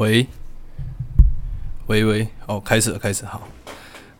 [0.00, 0.26] 喂，
[1.88, 3.46] 喂喂，哦，开始了，开始好。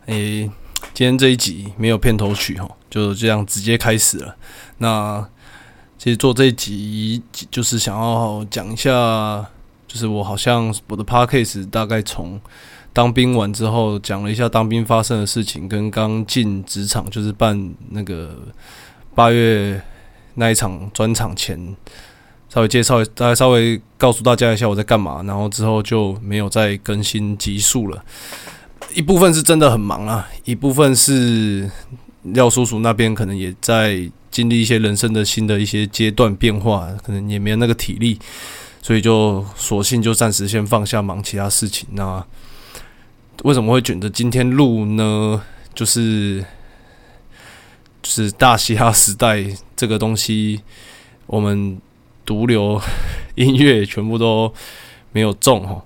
[0.05, 0.47] 诶，
[0.93, 4.35] 今天这一集没有片头曲哈，就这样直接开始了。
[4.77, 5.27] 那
[5.97, 9.43] 其实做这一集就是想要讲一下，
[9.87, 12.39] 就是我好像我的 podcast 大概从
[12.93, 18.37] 当兵完之后讲了一下当兵发生的事情，跟刚进职场就是办那个
[19.15, 19.81] 八月
[20.35, 21.75] 那一场专场前。
[22.53, 28.03] 稍微介绍，大概稍微告诉大家一下我在干嘛，然后之后就没有再更新集数了。
[28.93, 31.71] 一部分是真的很忙啊，一部分是
[32.23, 38.19] 廖叔叔那边可能也在经历一些人生的新的一些阶段变化，可能也没有那个体力，
[38.81, 41.87] 所以就索性就暂时先放下忙其他事情。
[41.93, 42.21] 那
[43.43, 45.41] 为什么会选择今天录呢？
[45.73, 46.43] 就是
[48.03, 49.41] 就是大嘻哈时代
[49.73, 50.59] 这个东西，
[51.27, 51.79] 我们。
[52.31, 52.81] 毒瘤
[53.35, 54.49] 音乐全部都
[55.11, 55.83] 没有中哈，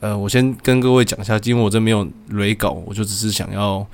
[0.00, 3.86] 呃，我先跟各位讲一下，因为我这没有雷稿，我就只是想要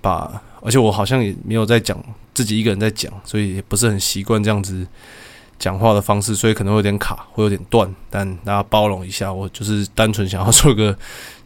[0.00, 2.00] 把，而且我好像也没有在讲
[2.32, 4.86] 自己一个人在讲，所以也不是很习惯这样子
[5.58, 10.96] 讲话的方式，所以可能会有点卡，会有点断，但大家包容一下，我就是单纯想要做个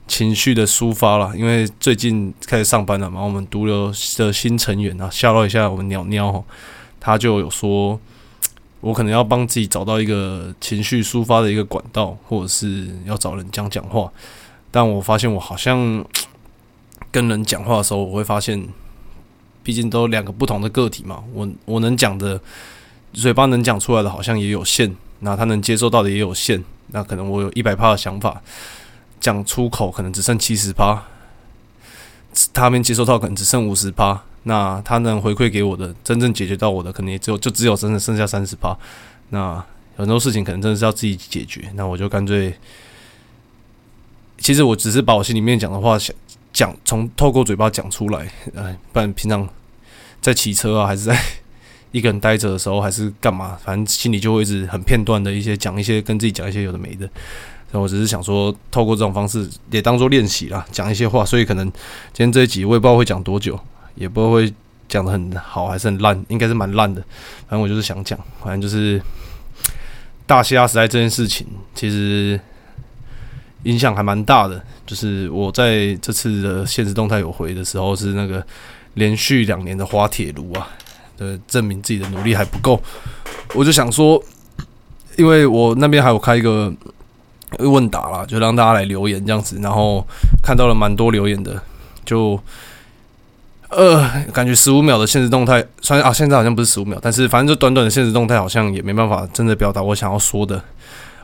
[0.07, 6.45] 情绪的抒发啦，因为最近开始上班了嘛，我们毒瘤的新成员啊，笑到一下我们鸟鸟，
[7.01, 7.99] 他就有说。
[8.81, 14.11] 我可能要帮自己找到一个情绪抒发的一个管道，或者是要找人讲讲话。
[14.71, 16.05] 但我发现我好像
[17.11, 18.69] 跟人讲话的时候，我会发现，
[19.63, 21.25] 毕竟都两个不同的个体嘛。
[21.33, 22.41] 我我能讲的
[23.13, 24.91] 嘴巴能讲出来的，好像也有限；
[25.21, 26.63] 那他能接受到的也有限。
[26.89, 28.41] 那可能我有一百趴的想法，
[29.19, 31.03] 讲出口可能只剩七十趴，
[32.59, 34.21] 他们接受到可能只剩五十趴。
[34.45, 38.75] 那他能回馈给我的，真正解决到我的，可能也只有就只有真的剩下三十八。
[39.29, 39.63] 那
[39.95, 41.71] 很多事情可能真的是要自己解决。
[41.75, 42.55] 那我就干脆，
[44.39, 46.15] 其实我只是把我心里面讲的话想
[46.51, 48.31] 讲，从透过嘴巴讲出来。
[48.55, 49.47] 哎，不然平常
[50.23, 51.21] 在骑车啊，还是在
[51.91, 57.11] 一个人待着的时候，还是干嘛，反正心里就会一直很片段的一些讲一些跟自己讲一些有的没的。
[57.73, 61.25] 那我只是想说，透过这种方式也当做练习啦，讲一些话。
[61.25, 61.65] 所以可能
[62.13, 63.59] 今天这一集我也不知道会讲多久。
[63.95, 64.55] 也不会
[64.89, 67.03] 讲的很好，还是很烂，应该是蛮烂的。
[67.49, 69.03] 反正我就是想讲，反正就是
[70.25, 72.39] 大西亚时代这件事情，其实
[73.65, 74.63] 影响还蛮大的。
[74.87, 78.41] 就是我在这次的现实动态有回的时候，是那个
[78.95, 80.69] 连续两年的滑铁卢啊，
[81.17, 82.81] 的证明自己的努力还不够。
[83.55, 84.23] 我就想说，
[85.17, 86.73] 因为我那边还有开一个
[87.59, 90.07] 问答啦，就让大家来留言这样子，然后
[90.43, 91.61] 看到了蛮多留言的，
[92.05, 92.39] 就。
[93.71, 100.65] 呃，感觉十五秒的现实动态，虽然啊，现在好像不是十五秒，但是反正就短短的现实动态，好像也没办法真的表达我想要说的。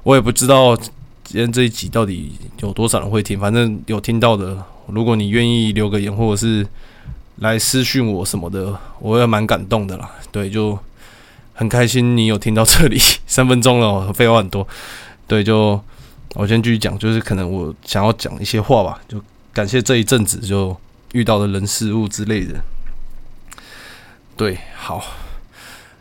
[0.03, 6.67] 我也不知道今天这一集到底有多少人会听，反正有听到的，如果你愿意留个言，或者是
[7.37, 10.11] 来私讯我什么的，我也蛮感动的啦。
[10.31, 10.79] 对，就
[11.55, 14.69] 很开心你有听到这里， 三分钟了，废话很多。
[15.27, 15.81] 对，就
[16.35, 19.21] 我先继续讲，就是可能我想要讲一些话吧，就
[19.53, 20.77] 感谢这一阵子就。
[21.15, 22.61] 遇到的人事物之类的，
[24.37, 24.99] 对，好，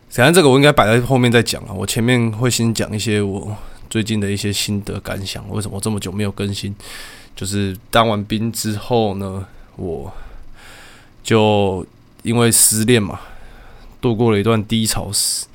[0.09, 1.71] 反正这个我应该摆在后面再讲了。
[1.71, 3.55] 我前面会先讲一些我
[3.91, 5.47] 最近的一些心得感想。
[5.51, 6.73] 为什么这么久没有更新？
[7.35, 9.45] 就是当完兵之后呢，
[9.75, 10.11] 我
[11.23, 11.85] 就
[12.23, 13.19] 因为失恋嘛，
[14.01, 15.45] 度过了一段低潮时，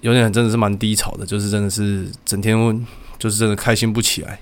[0.00, 2.58] 有点真的是蛮低潮的，就是真的是整天
[3.20, 4.40] 就是真的开心不起来。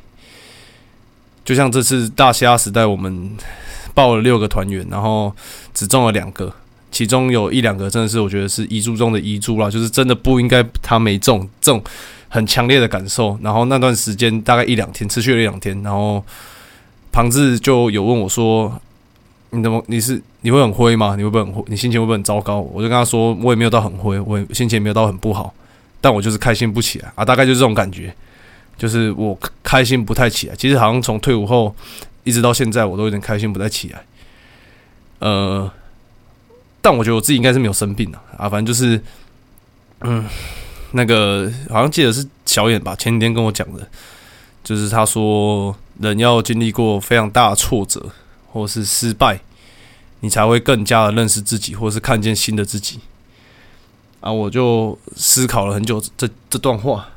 [1.45, 3.37] 就像这次大虾时代，我们。
[3.95, 5.35] 报了六个团员，然后
[5.75, 6.55] 只中了两个，
[6.93, 11.83] 其中有一两个真的是我觉得是遗珠中的遗珠啦，就是真的不应该他没中，这种
[12.29, 13.37] 很强烈的感受。
[13.43, 16.25] 然后那段时间大概一两天，持续了一两天，然后
[17.11, 18.81] 庞志就有问我说
[19.51, 21.17] ：“你怎么你是你会很灰吗？
[21.17, 21.65] 你会不会很灰？
[21.67, 25.53] 你心情会不会很糟糕？”我就跟他说：“我也没有到很灰，我心情也没有到很不好，
[26.01, 28.15] 但我就是开心不起来啊，大概就是这种感觉，
[28.79, 30.57] 就是我开心不太起来。
[30.57, 31.75] 其实好像从退伍后。”
[32.25, 34.05] 一直到现在，我都有点开心不太起来。
[35.21, 35.71] 呃，
[36.83, 38.47] 但我觉得我自己应该是没有生病的啊。
[38.47, 39.03] 反正就是，
[40.01, 40.27] 嗯，
[40.93, 43.89] 那个好像记得是小眼吧，前几天跟我讲的，
[44.63, 48.11] 就是他说人要经历过非常大的挫折
[48.53, 49.41] 或是失败，
[50.21, 53.01] 你才会更加的认识自己，或是看见新的自己。
[54.21, 57.09] 啊，我就思考了很久这这段话，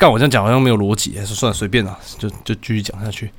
[0.00, 3.30] 干我这样讲好像没有逻辑，还是算了随便啦，就就继续讲下去。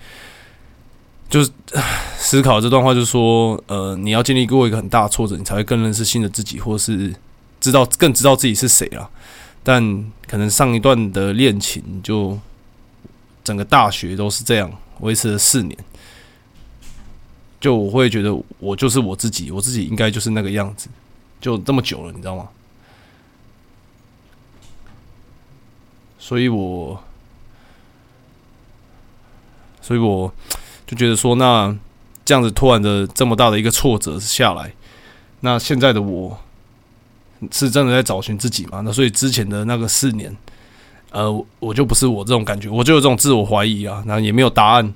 [1.28, 1.50] 就是
[2.20, 7.12] 思考这段话，就是说，呃，你要经历过一个很大的挫折，你才会更认识新的自己，或是
[7.60, 9.10] 知道更知道自己是谁了。
[9.64, 9.82] 但
[10.28, 12.38] 可能上一段的恋情就
[13.44, 15.76] 整个大学都是这样维持了四年，
[17.60, 20.88] 就我会觉得我就是我自己，我自己应该就是那个样子，
[21.40, 22.48] 就这么久了，你知道吗？
[26.24, 27.04] 所以我，
[29.82, 30.32] 所以我
[30.86, 31.76] 就觉得说，那
[32.24, 34.72] 这样子突然的这么大的一个挫折下来，
[35.40, 36.40] 那现在的我
[37.52, 38.82] 是真的在找寻自己嘛？
[38.82, 40.34] 那所以之前的那个四年，
[41.10, 44.94] 呃，我就不是我这种感觉，我就有这种自我怀疑啊，然后也没有答案。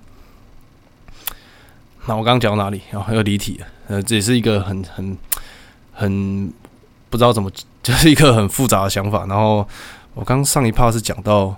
[2.05, 2.81] 那我刚刚讲到哪里？
[2.91, 3.67] 然后又离题了。
[3.87, 5.17] 呃，这也是一个很很
[5.91, 6.53] 很
[7.09, 7.49] 不知道怎么，
[7.81, 9.25] 就是一个很复杂的想法。
[9.25, 9.67] 然后。
[10.15, 11.53] 我刚上一趴是讲到，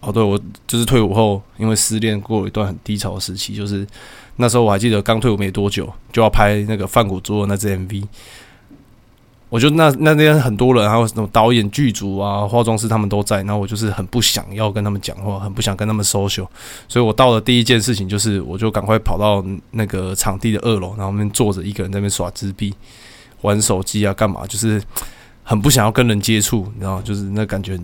[0.00, 3.86] 哦，对我就是退伍后，因为失恋过了一段很低潮的时期，就是
[4.36, 8.02] 那时候我还记得刚退伍没多久，就要拍那个范谷做的那支 MV，
[9.50, 16.48] 我就那那边很多人，还有什么导演、剧组啊、化妆师他们都在，然后我就是很不想要跟他们讲话，很不想跟他们 social，
[16.88, 22.74] 所以我到了第一件事情就是，我就赶快跑到那个场地的二楼，然后那边坐着一个人在那边耍纸币、
[23.42, 24.82] 玩手机啊，干嘛就是。
[25.44, 27.78] 很不想要跟人接触，你知道就是那感觉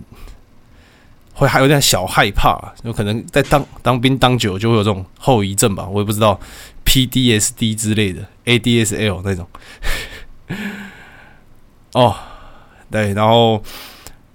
[1.35, 6.39] 会还有点小害怕，有可能在当当兵当久就会有这种后遗症吧，我也不知道
[6.83, 9.47] PDSD 之类的 ADSL 那种。
[11.93, 12.15] 哦，
[12.89, 13.61] 对，然后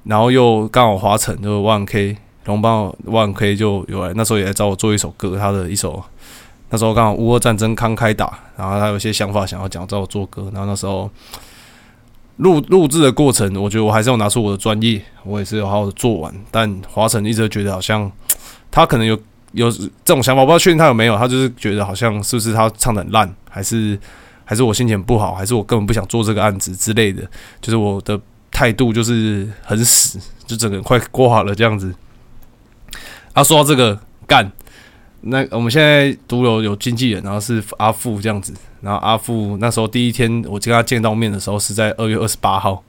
[0.05, 6.00] 然后又刚好华晨就是万 K 龙邦万 K 就有来，那时候也来找我做一首歌，他的一首
[6.70, 11.11] 那时候刚好乌俄战争刚开打，然后他有些想法想要讲找我做歌，然后那时候。
[12.37, 16.35] 录录制的过程，我觉得我还是要拿出我的专业，我也是有好好的做完。
[16.50, 18.11] 但华晨一直觉得好像
[18.71, 19.19] 他可能有
[19.53, 21.17] 有这种想法，我不知道确定他有没有。
[21.17, 23.99] 他就是觉得好像是不是他唱的很烂，还是
[24.44, 27.23] 还是我心情不好，还是我根本不想做这个案子之类的。
[27.61, 31.94] 就是我的态度就是很死，就整个人快挂了这样子。
[33.35, 34.50] 他说到这个干。
[35.28, 38.55] 那我们现在独楼有经纪人，然后是阿富这样子。
[38.81, 42.82] 然后阿富那时候第一天我跟他见到面的时候是在二月二十八号，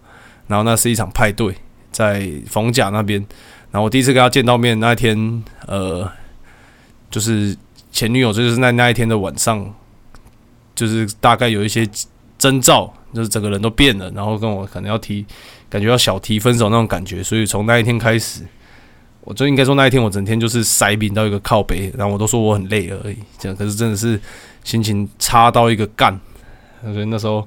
[0.47, 1.55] 然后那是一场派对，
[1.91, 3.19] 在冯甲那边。
[3.71, 6.09] 然后我第一次跟他见到面那一天，呃，
[7.09, 7.55] 就是
[7.91, 9.73] 前女友就是那那一天的晚上，
[10.75, 11.87] 就是大概有一些
[12.37, 15.25] 征兆，就是整个人都变了，然后跟我可能要提，
[15.69, 17.23] 感觉要小提分手那种感觉。
[17.23, 18.43] 所以从那一天开始。
[19.27, 24.17] 我就应该说那一天我整天就是塞饼到一个靠背，然后我都说我很累而已，这样可是真的是
[24.63, 26.17] 心情差到一个干，
[26.81, 27.45] 所以那时候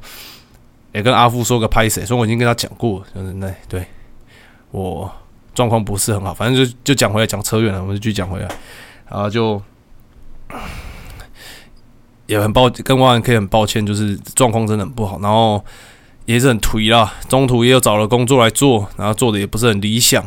[0.92, 3.82] 也跟阿富说个拍谁，所以我已经跟他讲过，就是那对
[4.72, 5.10] 我
[5.54, 8.48] 状况不是很好，反正就就讲回来讲车远了，我们就继续讲回来，
[9.08, 9.62] 然后就
[12.26, 15.64] 也很抱跟万可以很抱歉，就是状况真的很不好，然后
[16.26, 20.22] 也是很颓啦，中途也有找了工作来做，然后做的也不是很理想。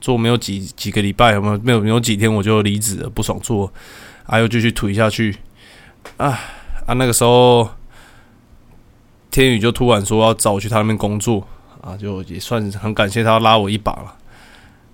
[0.00, 3.72] 做没有几几个礼拜，有没有没有没有几天我就离职了，不爽做，
[4.26, 5.36] 啊又继续推下去，
[6.16, 6.38] 啊
[6.86, 7.68] 啊那个时候，
[9.30, 11.46] 天宇就突然说要找我去他那边工作，
[11.80, 14.14] 啊就也算很感谢他拉我一把了，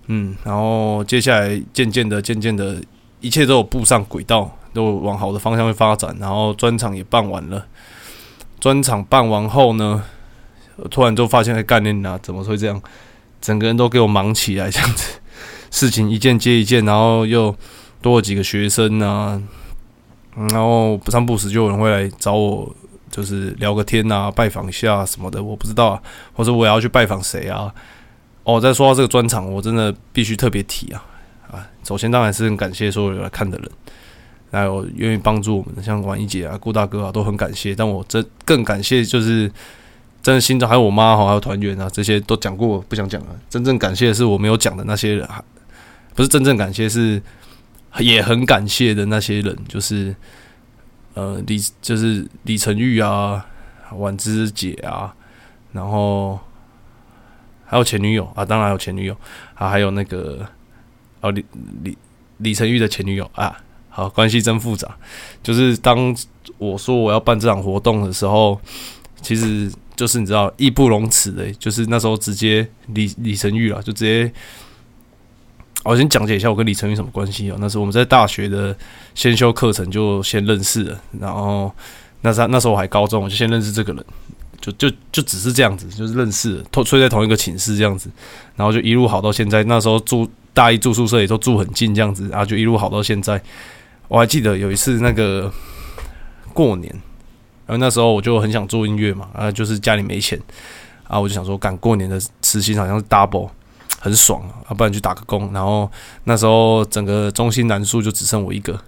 [0.07, 2.81] 嗯，然后接下来渐渐的渐渐的，
[3.21, 7.65] 一切都有步上轨道，都往好的方向去发展，然后专场也办完了，
[8.59, 10.03] 专场办完后呢，
[10.91, 12.81] 突然就发现概念啊，怎么会这样？
[13.45, 15.19] 整个人都给我忙起来，这样子，
[15.69, 17.55] 事情一件接一件，然后又
[18.01, 19.39] 多了几个学生啊，
[20.49, 22.75] 然后不三不四就有人会来找我，
[23.11, 26.01] 就是聊个天啊，拜访一下什么的，我不知道啊，
[26.33, 27.71] 或者我要去拜访谁啊？
[28.45, 31.05] 哦，再说到这个专场，我真的必须特别提啊
[31.51, 31.69] 啊！
[31.83, 33.69] 首先当然是很感谢所有来看的人，
[34.51, 37.75] 还有愿意帮助我们的，像王一姐啊、顾大哥啊，都很感谢。
[37.75, 39.51] 但我这更感谢就是。
[40.25, 43.39] 真的心中还有我妈哈，还有团员啊，这些都讲过，不想讲了。
[43.47, 45.29] 真正感谢的是我没有讲的那些人，
[46.15, 47.21] 不是真正感谢，是
[47.99, 50.15] 也很感谢的那些人，就是
[51.13, 53.45] 呃李，就是李成玉啊，
[53.91, 55.13] 婉之姐啊，
[55.73, 56.39] 然后
[57.63, 59.15] 还有前女友啊，当然有前女友
[59.53, 60.43] 啊，还有那个
[61.21, 61.45] 哦李
[61.83, 61.95] 李
[62.37, 63.55] 李成玉的前女友啊，
[63.89, 64.97] 好，关系真复杂。
[65.43, 66.17] 就是当
[66.57, 68.59] 我说我要办这场活动的时候，
[69.21, 69.71] 其实。
[69.95, 74.31] 就是你知道义不容辞的，就是那时候直接李李成玉啊，就直接，
[75.83, 77.57] 我先讲解一下我跟李成玉什么关系啊？
[77.59, 78.75] 那时候我们在大学的
[79.13, 81.73] 先修课程就先认识了，然后
[82.21, 84.05] 那时那时候我还高中，我就先认识这个人，
[84.59, 88.09] 就就就只是这样子，就是认识，同睡在同一个寝室这样子，
[88.55, 89.63] 然后就一路好到现在。
[89.63, 93.41] 那时候住大一住宿舍也都住很近这样子，然后就一路好到现在。
[94.07, 95.51] 我还记得有一次那个
[96.53, 96.93] 过年。
[97.67, 100.39] 然后那时候我就很想做音乐嘛，啊，就是家里没钱，
[101.07, 103.49] 啊，我就想说，赶过年的时薪好像是 double，
[103.99, 105.51] 很爽啊，不然去打个工。
[105.51, 105.89] 然后
[106.25, 108.79] 那时候整个中心男宿就只剩我一个，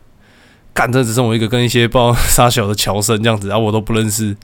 [0.74, 4.38] 干这只剩我一个，跟一些不知道啥小的乔生这样子，然后我都不认识。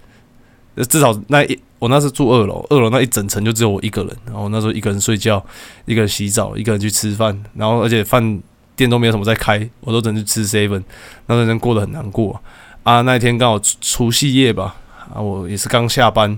[0.89, 4.17] 至少那一我那是住二楼，二楼那一整层就只有我一个人。
[4.25, 5.45] 然后那时候一个人睡觉，
[5.85, 8.41] 一个人洗澡，一个人去吃饭，然后而且饭
[8.75, 10.81] 店都没有什么在开，我都只能去吃 seven。
[11.27, 12.41] 那段时间过得很难过。
[12.83, 14.75] 啊那一天刚好除夕夜吧，
[15.13, 16.37] 啊，我也是刚下班，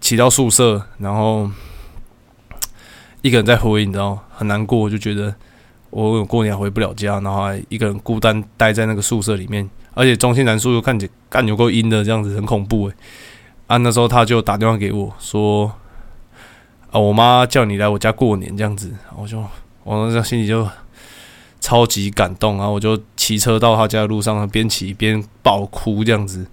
[0.00, 1.48] 骑到宿舍，然后
[3.22, 5.32] 一个人在回，你知道很难过，我就觉得
[5.90, 12.94] 我过年回不了家，然后还一个人孤单待在那个宿舍里面，而且中心南宿又看起干有够阴的，这样子很恐怖诶。
[13.68, 15.70] 啊，那时候他就打电话给我说
[16.90, 19.38] ：“啊，我妈叫你来我家过年这样子。”我就
[19.84, 20.66] 我那时心里就
[21.60, 26.46] 超级感动，然后我就骑车到他家的路上，边骑边爆哭这样子。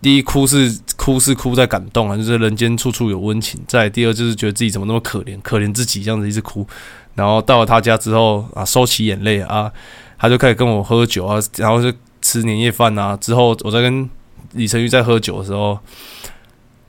[0.00, 3.60] 第一哭是哭是哭在感动啊，就是人间处处有温情。
[3.66, 6.66] 再第二就是觉得自己怎么那么可怜，可怜自己这样子一直哭。
[7.14, 9.72] 然后到了他家之后啊，收起眼泪啊，
[10.18, 13.16] 他就开始跟我喝酒啊，然后就吃年夜饭啊。
[13.16, 14.08] 之后我在跟。
[14.52, 15.76] 李成玉在喝酒的时候，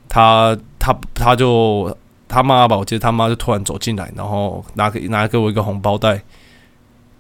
[0.08, 6.22] 他他他就他妈吧，我记得他妈就突然走进来，然后拿给拿给我一个红包袋，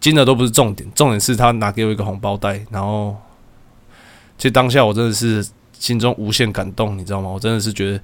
[0.05, 3.17] 金额都不是重点，重点是他拿给我一个红包袋，然后
[4.37, 5.43] 其实当下我真的是
[5.79, 7.27] 心中无限感动，你知道吗？
[7.27, 7.99] 我真的是觉得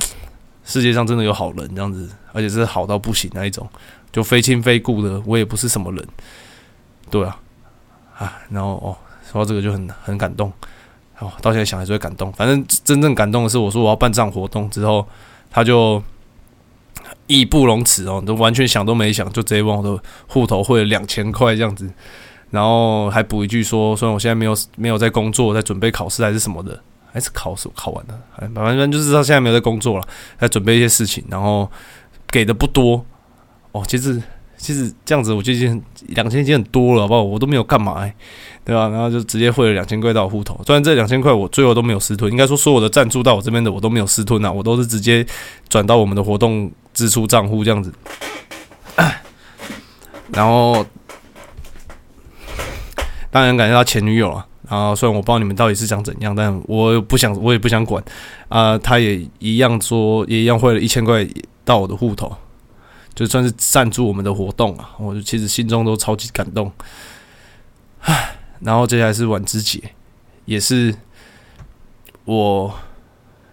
[0.64, 3.68] 世界上真的有好人这样子，而且是好到不行那一种，
[4.10, 6.08] 就非亲非故的，我也不是什么人，
[7.10, 7.38] 对啊，
[8.16, 8.96] 啊，然后哦。
[9.30, 10.52] 说到这个就很很感动，
[11.18, 12.32] 哦，到现在想还是会感动。
[12.34, 15.04] 反正真正感动的是，我说我要办这样活动之后，
[15.50, 16.00] 他就
[17.26, 21.90] 义不容辞哦，都完全想都没想，就直接往我的户头汇了两千块这样子，
[22.50, 26.80] 然后还补一句说，虽然我现在没有没有在工作，在准备考试还是什么的，
[27.12, 28.18] 还是考试考完了，
[28.54, 30.06] 反正就是他现在没有在工作了，
[30.38, 31.70] 在准备一些事情，然后
[32.28, 33.04] 给的不多
[33.72, 34.22] 哦，其实。
[34.64, 37.22] 其实这样子，我就已经两千已经很多了，好不好？
[37.22, 38.10] 我都没有干嘛，
[38.64, 38.88] 对吧？
[38.88, 40.58] 然后就直接汇了两千块到户头。
[40.64, 45.26] 虽然这两千块我最后都没有私吞，应该说所有的赞助到我这边的我都没有私吞啊，我都是直接
[45.68, 47.92] 转到我们的活动支出账户这样子。
[50.32, 50.82] 然后
[53.30, 54.46] 当然感谢他前女友了。
[54.70, 58.02] 然后虽然我不知道你们到底是想怎样，但我不想，我也不想管
[58.48, 58.78] 啊。
[58.78, 61.26] 他也一样说，也一样汇了一千块
[61.66, 62.34] 到我的户头。
[63.14, 66.70] 就算是赞助我们的活动啊，我其实心中都超级感动。
[68.00, 69.80] 唉，然后接下来是晚之姐，
[70.46, 70.92] 也是
[72.24, 72.74] 我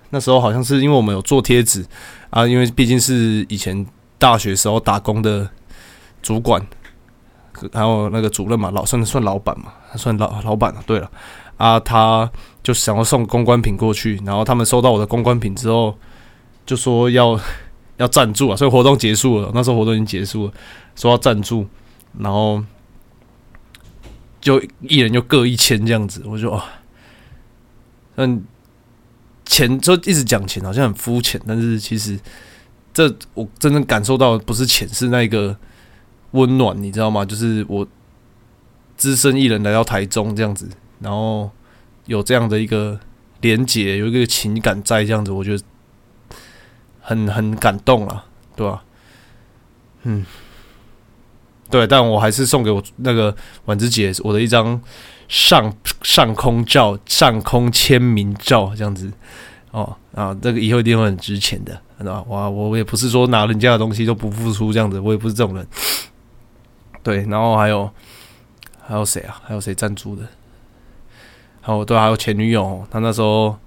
[0.10, 1.86] 那时候好像是因为我们有做贴纸
[2.32, 3.86] 啊，因为毕竟是以前
[4.18, 5.48] 大学时候打工的
[6.24, 6.66] 主管，
[7.72, 10.82] 还有那个主任嘛，老算算老板嘛，算老老板了。
[10.88, 11.12] 对了，
[11.58, 12.28] 啊，他
[12.64, 15.96] 就想要送公关品过去，然后他们收到我的公关品之后，
[16.66, 17.40] 就说要。
[18.02, 18.58] 要赞助啊！
[18.58, 20.54] 所以活动结束了，那时候活动已经结束了，
[20.96, 21.68] 说要赞助，
[22.18, 22.64] 然后
[24.42, 26.24] 就一人就各一千这样子。
[26.26, 26.66] 我就啊，
[28.16, 28.44] 嗯，
[29.46, 32.20] 钱就一直讲钱，好像很肤浅，但是其实
[32.92, 35.56] 这我真正感受到的不是钱，是那个
[36.32, 37.24] 温暖，你知道吗？
[37.24, 37.88] 就是我
[38.98, 40.68] 资深艺人来到台中这样子，
[41.00, 41.52] 然后
[42.08, 43.00] 有这样的一个
[43.42, 45.64] 连结，有一个情感在这样子，我觉得。
[47.12, 48.24] 很很感动啊，
[48.56, 48.82] 对吧？
[50.04, 50.26] 嗯，
[51.70, 54.82] 对，但我还是送给我那个婉之姐我的一张
[55.28, 59.12] 上上空照、上空签名照，这样子
[59.72, 62.24] 哦啊，这个以后一定会很值钱的，对吧？
[62.30, 65.68] 哇，我也不是说拿人家的东西都不付出这样子，我也不是这种人。
[67.04, 67.92] 对，然后还有
[68.88, 69.42] 还有谁啊？
[69.44, 70.24] 还有谁赞助的？
[71.60, 73.58] 还有对，还有前女友，他那时候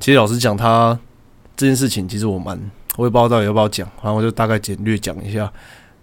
[0.00, 0.98] 其实老实讲，他。
[1.56, 2.58] 这件事情其实我蛮，
[2.96, 5.52] 我也不知道到底要不要讲，然后我就大概简略讲一下。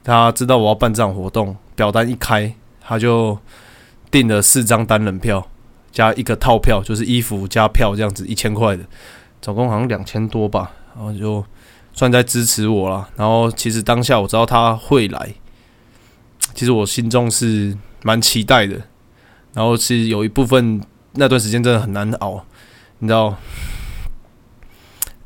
[0.02, 2.52] 他知道我要办这场活动，表单一开，
[2.82, 3.38] 他就
[4.10, 5.46] 订了四张单人票，
[5.92, 8.84] 加一个套票，就是衣服加票这样子，一千块的，
[9.42, 10.72] 总共好像两千多吧。
[10.96, 11.46] 然后就
[11.94, 13.08] 算在支持我了。
[13.16, 15.34] 然后其实当下我知道他会来，
[16.56, 18.82] 其实我心中是蛮期待的。
[19.54, 20.82] 然后其实有一部分
[21.14, 22.44] 那段时间真的很难熬，
[23.00, 23.36] 你知道。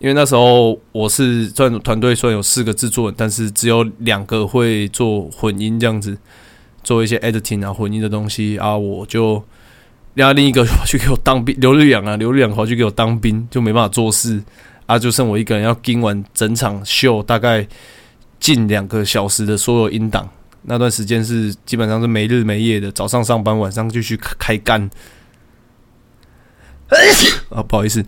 [0.03, 6.17] 因为那时候我是算团队，虽然有四个制作人，但是只有两个会做混音这样子，
[6.83, 9.41] 做一些 editing 啊混音的东西啊，我就
[10.13, 14.43] 让另一个去给我当兵，刘日阳啊，刘日阳跑去给我当兵，就没办法做事
[14.87, 17.65] 啊，就剩我一个人要盯完整场秀，大概
[18.41, 20.29] 近两个小时的所有音档，
[20.63, 24.89] 那段时间是基本上是没日没夜的，早上上班，晚上就去开干。
[27.47, 28.03] 啊，不好意思。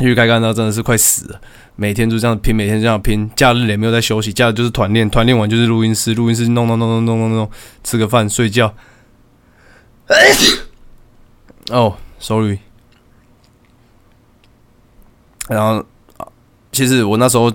[0.00, 1.40] 因为该干到真的是快死了，
[1.74, 7.50] 每天就这样拼，每天这样拼，假日也没有在休息，假日就是团练，团练完就是录音室，录音室弄弄弄弄弄弄弄，
[7.82, 8.74] 吃个饭睡觉。
[11.70, 12.58] 哦，sorry。
[15.48, 15.84] 然后，
[16.72, 17.50] 其实我那时候，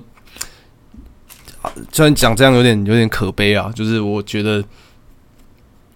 [1.91, 4.63] 虽然讲这样有点有点可悲啊，就是我觉得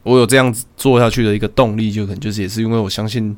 [0.03, 3.35] 我有这样子做下去的一个动力，就可能就是也是因为我相信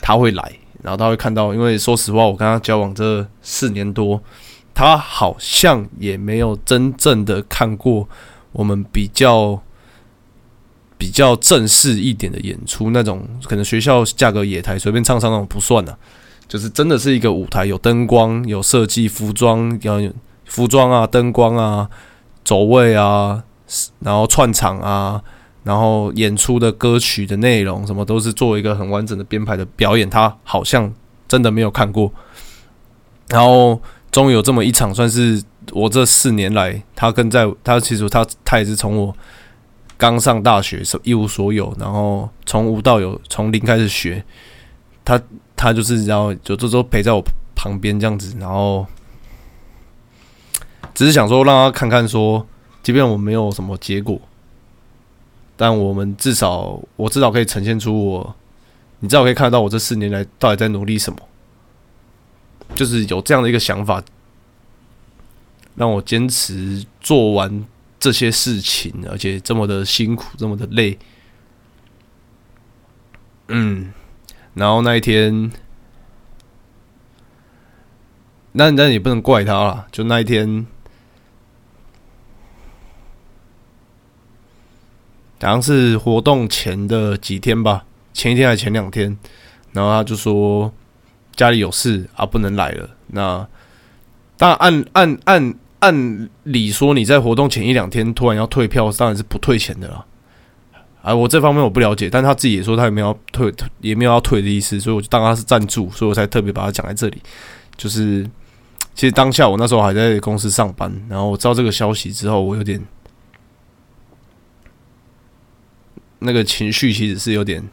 [0.00, 0.52] 他会来，
[0.82, 1.52] 然后他会看到。
[1.54, 4.20] 因为说实话，我跟他交往这四年多，
[4.74, 8.08] 他好像也没有真正的看过
[8.52, 9.60] 我们比较
[10.98, 15.96] 比较正式一点的演出，那种可能学校价格野台随便唱唱那种不算的。
[16.48, 20.12] 就是真的是一个舞台，有灯光，有设计，服装，有
[20.44, 21.90] 服装啊，灯光啊，
[22.44, 23.42] 走位啊，
[23.98, 25.20] 然后串场啊，
[25.66, 30.08] 然后演出的歌曲的内容，什么都是做一个很完整的编排的表演。
[30.08, 30.90] 他好像
[31.26, 32.10] 真的没有看过，
[33.28, 33.78] 然后
[34.10, 35.42] 终于有这么一场，算是
[35.72, 39.14] 我这四年来，他跟在他其实他他也是从我
[39.98, 44.24] 刚上大学是一无所有，然后从无到有，从零开始学，
[45.04, 45.20] 他。
[45.58, 48.86] 他就是然后就这时候陪在我旁边这样子，然后
[50.92, 52.46] 只是想说让他看看说，
[52.82, 54.20] 即便我没有什么结果，
[55.56, 58.36] 但我们至少我至少可以呈现出我，
[59.00, 61.18] 你至少可以看得到我这四年来到底在努力什么，
[62.74, 64.02] 就是有这样的一个想法，
[65.74, 67.64] 让我坚持做完
[67.98, 70.98] 这些事情，而且这么的辛苦，这么的累，
[73.48, 73.92] 嗯。
[74.54, 75.52] 然后那一天，
[78.52, 79.86] 那那也不能怪他了。
[79.92, 80.66] 就那一天，
[85.40, 89.16] 好像是活动前的几天吧，前一天还是前两天。
[89.72, 90.72] 然后他就说
[91.34, 92.88] 家里有事啊，不能来了。
[93.08, 93.46] 那
[94.38, 100.06] 当然按按按按理说，你在活动前一两天突然要退票，当然是不退钱的了。
[101.02, 107.22] 啊，我这方面我不了解，但他自己也说他也没有退，也没有要退的意思，所以我就当他是赞助，所以我才特别把他讲在这里。
[107.76, 108.24] 就是
[108.94, 112.82] 其实当下我那时候还在公司上班，然后我知道这个消息之后，我有点
[116.18, 117.68] 那个情绪其实是有点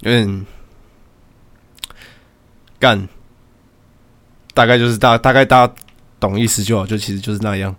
[0.00, 0.46] 有点
[2.78, 3.08] 干，
[4.54, 5.74] 大概就是大大概大家。
[6.18, 7.76] 懂意思就好，就其实就是那样，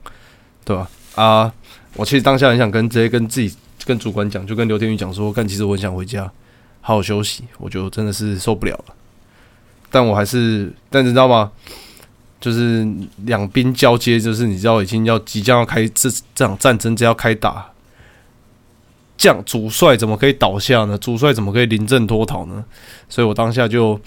[0.64, 0.88] 对吧？
[1.16, 1.52] 啊，
[1.96, 6.32] 我其实当下很想跟直接跟自己跟主管讲，就跟刘天宇讲说，但其实我很想回家
[6.80, 8.96] 好好休息，我就真的是受不了了。
[9.90, 11.52] 但我还是，但你知道吗？
[12.40, 12.88] 就是
[13.26, 17.72] 两兵交接，就是你知道已经要即将要开这这场战争，就要开打，
[19.18, 20.98] 这样主帅怎么可以倒下呢？
[20.98, 22.66] 主帅怎么可以临阵脱逃呢？
[23.10, 24.00] 所以我当下就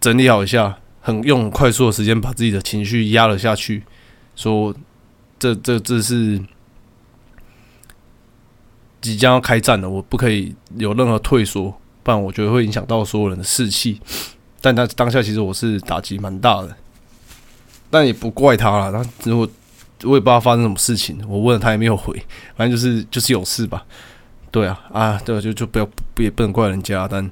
[0.00, 0.78] 整理好一下。
[1.06, 3.84] 很用快速的时间把自己的情绪压了下去，
[4.34, 4.74] 说
[5.38, 6.42] 这这这是
[9.00, 14.00] 即将要开战了，我不可以有任何退缩，不然我觉得会影响到所有人的士气。
[14.60, 16.76] 但他当下其实我是打击蛮大的，
[17.90, 18.92] 但也不怪他了。
[18.92, 19.48] 他如果
[20.04, 22.14] 我也不知道发生什么事情，我问了他也没有回，
[22.56, 23.84] 反正就是就是有事吧。
[24.50, 27.30] 对啊啊，对，就就不要不也不能怪人家，但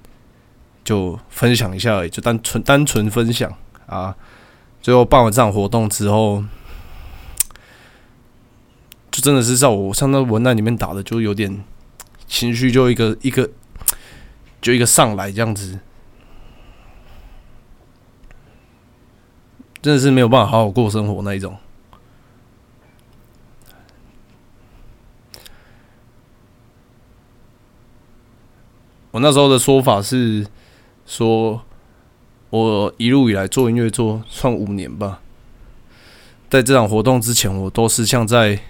[0.85, 3.53] 就分享一下而已，就单纯单纯分享。
[3.87, 4.17] 啊！
[4.81, 6.43] 最后办完这场活动之后，
[9.11, 11.63] 就真的是在我像那文案里面打的，就有点
[12.27, 13.47] 情绪，就一个一个，
[14.63, 15.79] 就一个上来这样子，
[19.85, 21.55] 真的是没有办法好好过生活那一种。
[29.11, 30.47] 我那时候的说法是
[31.05, 31.61] 说。
[32.51, 35.21] 我一路以来做音乐做算五年吧，
[36.49, 38.61] 在这场活动之前，我都是像在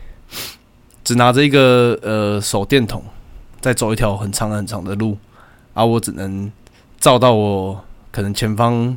[1.05, 3.05] 只拿着一个呃手电筒，
[3.61, 5.19] 在走一条很长很长的路，
[5.75, 6.51] 而我只能
[6.99, 8.97] 照到我可能前方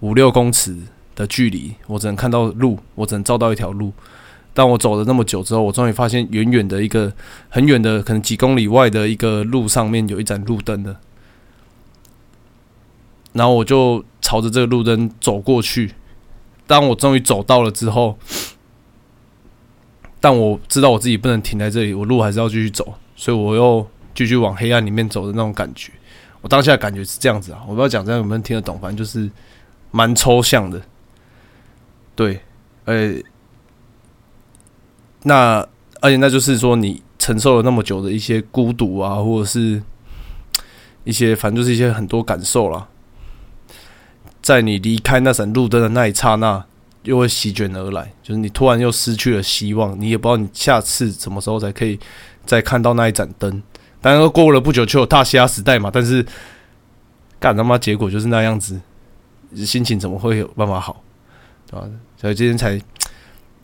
[0.00, 0.74] 五六公尺
[1.14, 3.92] 的距离，我只能看到路，我只能照到一条路。
[4.52, 7.12] 当我走了那么久之后，我终于发现远远的一个
[7.48, 10.96] 很远的，可能几公里外的一个路上面有一盏路灯的。
[13.32, 15.92] 然后我就朝着这个路灯走过去。
[16.68, 18.16] 当我终于走到了之后，
[20.20, 25.90] 但我知道我自己不能停在这里，我路还是要继续走，所以我又继续往黑暗里面走的那种感觉。
[26.40, 29.28] 我当下的感觉是这样子啊，我不知道讲这样有没有听得懂，反正就是
[29.90, 30.80] 蛮抽象的。
[32.16, 32.40] 对，
[32.84, 33.14] 呃，
[35.22, 35.66] 那
[36.00, 39.82] 而且那就是说，你承受了那么久的一些孤独啊，或者是
[41.04, 42.88] 一些反正就是一些很多感受啦，
[44.42, 46.64] 在你离开那盏路灯的那一刹那，
[47.02, 51.98] 又会席卷而来，就是你突然又失去了希望，你也不知道你下次什么时候才可以
[52.46, 53.62] 再看到那一盏灯。
[54.00, 56.24] 当然，过了不久就有大西亚时代嘛，但是
[57.40, 58.78] 干他妈结果就是那样子，
[59.56, 61.02] 心情怎么会有办法好，
[61.66, 61.88] 对吧？
[62.16, 62.78] 所以今天才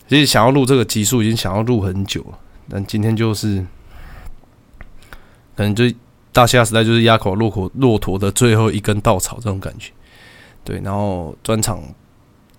[0.08, 2.38] 其实想要录这个集数，已经想要录很久了。
[2.68, 3.64] 但今天就是，
[5.56, 5.84] 可能就
[6.32, 9.90] 大虾时代就是压垮骆驼骆驼的最后一根稻草这种感觉，
[10.64, 10.80] 对。
[10.84, 11.82] 然后专场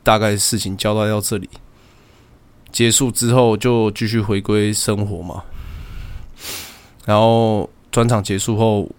[0.03, 1.49] 大概事情交代到这里
[2.71, 5.43] 结束之后，就继续回归生活嘛。
[7.05, 8.89] 然后专场结束后，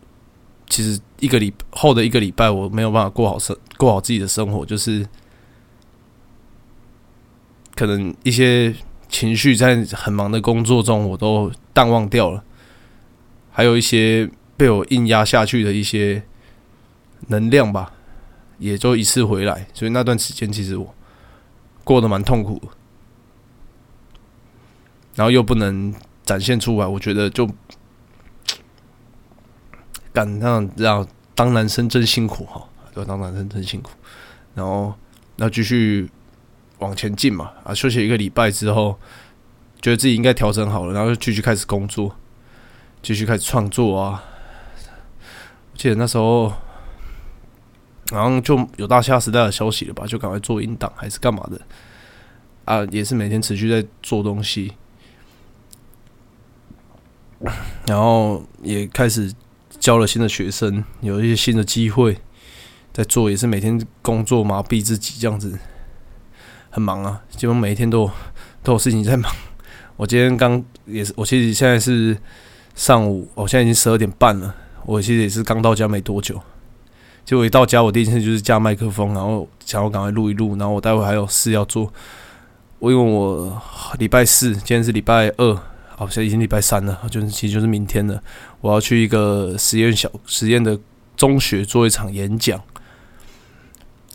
[0.68, 5.07] 其实一个礼后的一个礼拜，我没有办法过好生过好自己的生活，就是
[7.83, 8.73] 可能一些。
[9.12, 12.42] 情绪在很忙的工作中，我都淡忘掉了，
[13.51, 16.23] 还有一些被我硬压下去的一些
[17.27, 17.92] 能量吧，
[18.57, 19.66] 也就一次回来。
[19.75, 20.95] 所以那段时间其实我
[21.85, 22.59] 过得蛮痛苦，
[25.14, 27.47] 然后又不能展现出来，我觉得就
[30.11, 33.90] 感让让当男生真辛苦哈，对，当男生真辛苦，
[34.55, 34.95] 然后
[35.37, 36.09] 要继续。
[36.83, 37.73] 往前进嘛啊！
[37.73, 38.99] 休息一个礼拜之后，
[39.81, 42.14] 觉得自己应该调整好了，然后就继续开始工作，
[43.01, 44.23] 继续开始创作啊。
[45.71, 46.53] 我记得那时候，
[48.11, 50.05] 然后就有大虾时代的消息了吧？
[50.07, 51.61] 就赶快做音档还是干嘛的
[52.64, 52.85] 啊？
[52.90, 54.73] 也是每天持续在做东西，
[57.87, 59.33] 然后也开始
[59.79, 62.18] 教了新的学生，有一些新的机会
[62.92, 65.59] 在做，也是每天工作麻痹自己这样子。
[66.73, 68.11] 很忙啊，基本每一天都有
[68.63, 69.31] 都有事情在忙。
[69.97, 72.17] 我今天刚也是，我其实现在是
[72.75, 74.55] 上午，我现在已经十二点半了。
[74.87, 76.41] 我其实也是刚到家没多久，
[77.27, 80.57] 就我一到家，我第一件事就是架麦克风，然后想要赶快录一录。
[80.57, 81.93] 然后我待会还有事要做。
[82.79, 83.61] 我因为我
[83.99, 85.61] 礼拜四，今天是礼拜二，
[85.95, 88.21] 好像已经礼拜三了，就是其实就是明天了。
[88.63, 90.77] 我要去一个实验小实验的
[91.17, 92.59] 中学做一场演讲。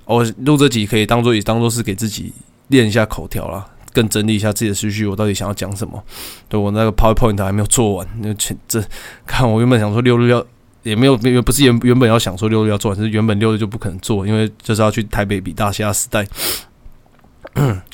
[0.05, 2.33] 我录这集可以当做也当做是给自己。
[2.67, 5.05] 练一下口条啦，更整理一下自己的思绪。
[5.05, 6.03] 我到底想要讲什么？
[6.49, 8.07] 对我那个 PowerPoint 还没有做完。
[8.21, 8.83] 那前这
[9.25, 10.45] 看我原本想说六日要
[10.83, 16.27] 也没有原不是原原本要想说六日要做完，是原本六日就不可能做，因为就是要去台北比大虾时代，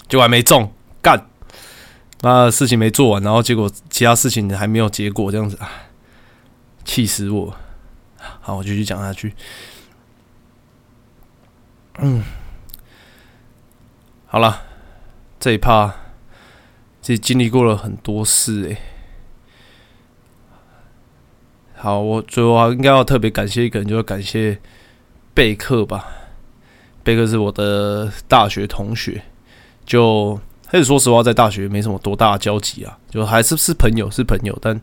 [0.08, 1.28] 就还没中干。
[2.22, 5.70] 那事情没做完，然后结果其他事情还没有结果，这样子啊，
[6.86, 7.54] 气死我！
[8.40, 9.34] 好，我继续讲下去。
[12.00, 12.24] 嗯。
[14.34, 14.64] 好了，
[15.40, 15.94] 这一趴
[17.04, 18.78] 其实经历过了很多事诶。
[21.76, 24.60] 好，我最后应该要特别感谢一个人，就是感谢
[25.36, 26.08] 贝克吧。
[27.04, 29.22] 贝克是我的大学同学，
[29.86, 34.82] 就还是说实话，在大学没什么多大交集啊，就还是是朋友，是朋友，但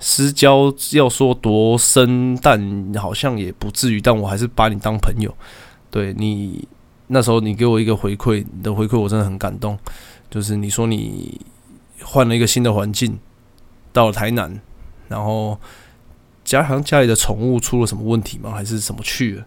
[0.00, 4.00] 私交要说多深，但好像也不至于。
[4.00, 5.36] 但我还是把你当朋友，
[5.90, 6.66] 对你。
[7.08, 9.78] 那时候你给我一个回馈，你的回馈我真的很感动。
[10.28, 11.40] 就是你说你
[12.02, 13.16] 换了一个新的环境，
[13.92, 14.60] 到了台南，
[15.06, 15.56] 然后
[16.44, 18.50] 家好像家里的宠物出了什么问题吗？
[18.50, 19.46] 还是什么去了？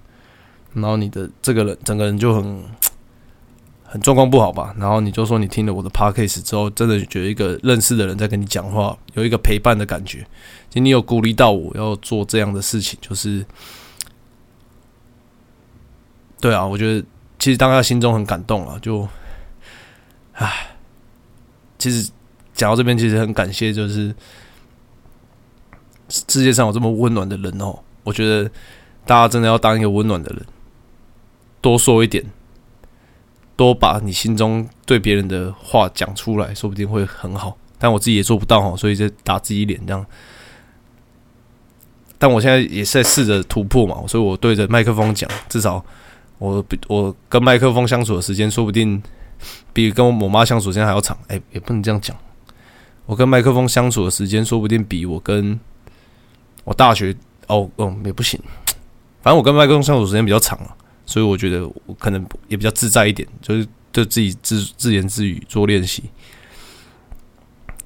[0.74, 2.64] 然后你的这个人整个人就很
[3.84, 4.74] 很状况不好吧？
[4.80, 10.20] 然后你就说你听了我的 podcast 之后，真的觉得一个认识的人在跟你讲话，有一个陪伴的感觉。
[10.70, 13.46] 其实你有鼓励到我要做这样的事情，就是
[16.40, 17.06] 对啊，我觉得。
[17.40, 19.08] 其实当下心中很感动了，就，
[20.34, 20.76] 唉，
[21.78, 22.12] 其实
[22.54, 24.14] 讲到这边，其实很感谢，就是
[26.10, 27.80] 世界上有这么温暖的人哦。
[28.04, 28.52] 我觉得
[29.06, 30.46] 大家真的要当一个温暖的人，
[31.62, 32.26] 多说一点，
[33.56, 37.58] 多把你心中对别人的话讲出来，说不定会很好。
[37.78, 40.06] 但我自己也做不到哦，所以就打自己脸这样。
[42.18, 45.86] 但我现在也是在试着突破嘛，所以我对着麦克风讲，至少。
[46.40, 49.02] 我比我跟麦克风相处的时间，说不定
[49.72, 51.16] 比跟我妈相处时间还要长。
[51.28, 52.18] 哎，也不能这样讲。
[53.06, 55.60] 我跟麦克风相处的时间，说不定比我跟
[56.64, 57.16] 我大学
[57.48, 58.40] 哦哦也不行。
[59.22, 60.76] 反正我跟麦克风相处时间比较长啊，
[61.06, 66.04] 所以我觉得我可能也比较自在一点，就是就自己自自言自语做练习。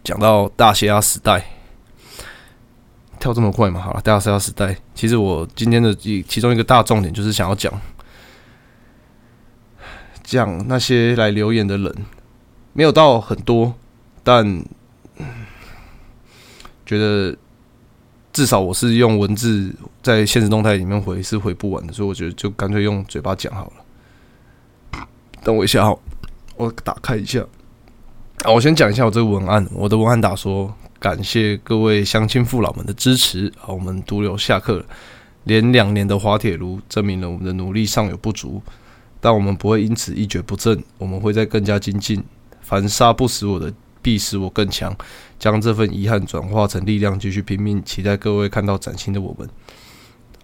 [0.03, 1.43] 讲到大西亚时代，
[3.19, 3.79] 跳这么快嘛？
[3.79, 7.73] 好了，大西亚时代，其实我今天的其其中一个大重点就是想要讲。
[10.23, 11.95] 讲那些来留言的人，
[12.73, 13.73] 没有到很多，
[14.23, 14.63] 但
[16.85, 17.35] 觉得
[18.31, 25.05] 至少我是用文字在现实动态里面回是回不完的，所以我觉得就干脆用嘴巴讲好了。
[25.43, 25.97] 等我一下哈，
[26.55, 27.45] 我打开一下
[28.43, 29.67] 啊，我先讲一下我这个文案。
[29.73, 34.85] 我的文案打说：感谢各位乡亲父老们的支持啊，我们独流下课了，
[35.43, 38.61] 连两年的滑铁卢证明了我们的努力尚有不足，
[39.23, 42.21] 但我们不会因此一蹶不振，我们会在更加精进。
[42.59, 44.93] 凡杀不死我的，必使我更强。
[45.39, 47.81] 将这份遗憾转化成力量，继续拼命。
[47.85, 49.47] 期待各位看到崭新的我们。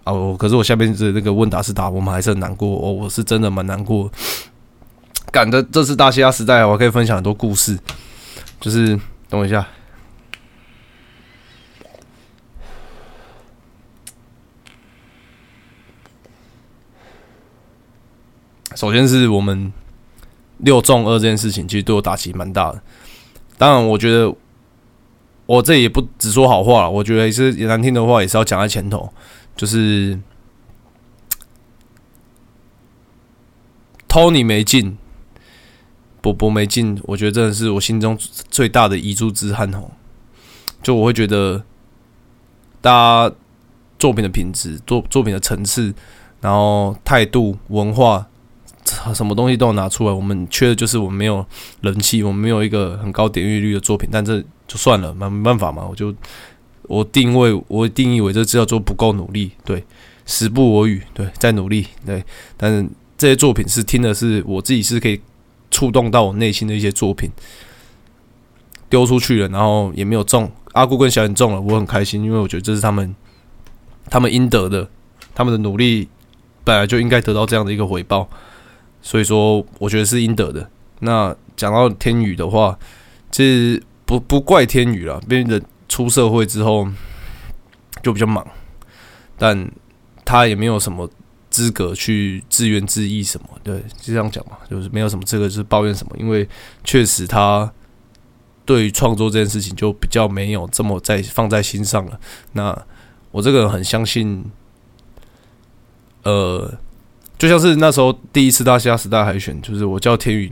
[0.06, 2.94] 哦，可是我下面的那个问答是答，我们还是很难过哦。
[2.94, 4.10] 我是真的蛮难过。
[5.30, 7.78] 赶的这次大西亚时代，我可以分享很多故事。
[8.62, 9.68] 就是等我一下。
[18.80, 19.74] 首先是我们
[20.60, 22.82] 六中二这件事情，其实对我打击蛮大的。
[23.58, 24.34] 当然，我觉得。
[25.46, 29.12] 我这也不只说好话了，我觉得也是难听的话，也是要讲在前头。
[29.58, 30.20] 就是
[34.08, 34.96] Tony 没进，
[36.22, 38.16] 波波没进，我觉得真的是我心中
[38.52, 39.90] 最大的遗珠之憾哦。
[40.84, 41.64] 就我会觉得，
[42.80, 43.36] 大家
[43.98, 45.92] 作品的品质、作作品的层次，
[46.42, 48.28] 然后态度、文化，
[49.14, 50.14] 什么东西都要拿出来。
[50.14, 51.46] 我们缺的就是我们没有
[51.82, 54.44] 人气，我们没有一个很高点阅率的作品，但这。
[54.70, 56.14] 就算了，没没办法嘛，我就
[56.84, 59.84] 我定位我定义为这叫做不够努力，对，
[60.28, 62.24] 时不我与，对，在努力，对，
[62.56, 65.20] 但是这些作品是听的是我自己是可以
[65.72, 67.32] 触动到我内心的一些作品，
[68.92, 73.16] 丢出去了，然后也没有中，阿姑跟小眼中了，我很开心，因为我觉得这是他们
[74.08, 74.88] 他们应得的，
[75.34, 76.08] 他们的努力
[76.64, 78.30] 本来就应该得到这样的一个回报，
[79.02, 80.70] 所以说我觉得是应得的。
[81.00, 82.80] 那讲到天宇的话，
[83.30, 83.82] 这。
[84.10, 86.88] 不不怪天宇了，变成出社会之后
[88.02, 88.44] 就比较忙，
[89.38, 89.72] 但
[90.26, 91.08] 他也没有什么
[91.52, 96.50] 资格去自怨自艾什么，对，就这样讲嘛，就是没有什么资格就是抱怨什么，因为
[96.84, 97.72] 确实他
[98.66, 102.20] 对于创作这件事情就比较没有这么在放在心上了。
[102.54, 102.76] 那
[103.30, 104.44] 我这个人很相信，
[106.24, 106.74] 呃，
[107.40, 110.52] 就像是那时候第一次大虾时代海选，就是我叫天宇。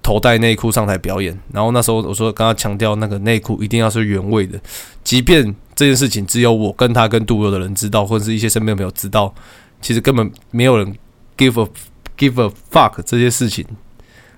[0.00, 4.58] 头戴内裤上台表演，然后那时候我说跟他强调，那个内裤一定要是原味的，
[5.04, 9.34] 即便这件事情只有我跟他跟杜友的人知道，或者是一些身边朋友知道，
[9.82, 10.96] 其实根本没有人
[11.36, 11.68] give a
[12.16, 13.66] give a fuck 这些事情，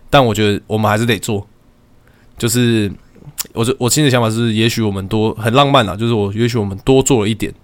[0.09, 1.47] 但我觉得我们还是得做。
[2.37, 2.91] 就是
[3.53, 7.55] 我我新的想法是，也许我们多很浪漫啊，就是我也许我们多做了一点，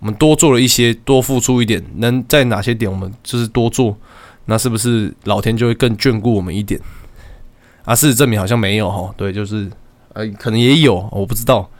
[0.00, 3.96] 我们多做了一些，多付出一点，能在哪些点我们就是多做，
[4.44, 6.80] 那是不是老天就会更眷顾我们一点？
[7.84, 9.70] 啊，事实证明好像没有哈，对，就是，
[10.12, 11.70] 呃，可能也有，我不知道，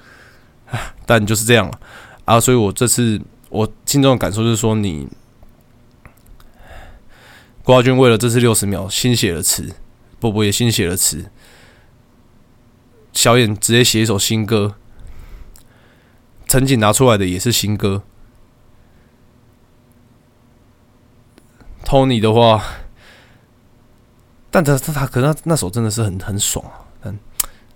[1.07, 1.81] 但就是这样了
[2.25, 5.07] 啊，所以我这次我心中的感受就是说，你
[7.63, 9.71] 郭华军为了这次六十秒新写了词，
[10.19, 11.31] 波波也新写了词，
[13.13, 14.75] 小眼直接写一首新歌，
[16.49, 18.03] 陈景拿出来的也是新歌
[21.85, 22.65] ，Tony 的话。
[24.51, 26.81] 但他他他，可能那首真的是很很爽啊！
[27.03, 27.19] 嗯，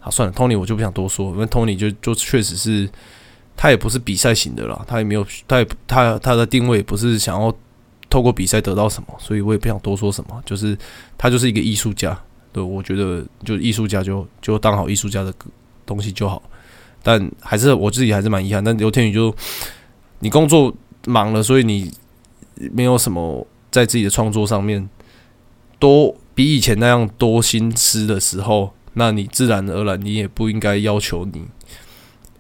[0.00, 2.88] 好算了，Tony 我就不想多说，因为 Tony 就就确实是，
[3.54, 7.54] 他也不是比赛型的啦，他也没有，他也他他的定位不是想要
[8.08, 10.76] 透过比赛得到什么，所以我也不想多说什么，就是
[11.18, 12.18] 他就是一个艺术家，
[12.54, 15.32] 对，我觉得就艺术家就就当好艺术家的
[15.84, 16.42] 东西就好。
[17.02, 19.34] 但还是我自己还是蛮遗憾，但刘天宇就
[20.20, 20.74] 你工作
[21.06, 21.92] 忙了，所以你
[22.72, 24.88] 没有什么在自己的创作上面
[25.78, 26.14] 多。
[26.34, 31.44] 比以前那样多心思的时候，那你自然而然你也不应该要求你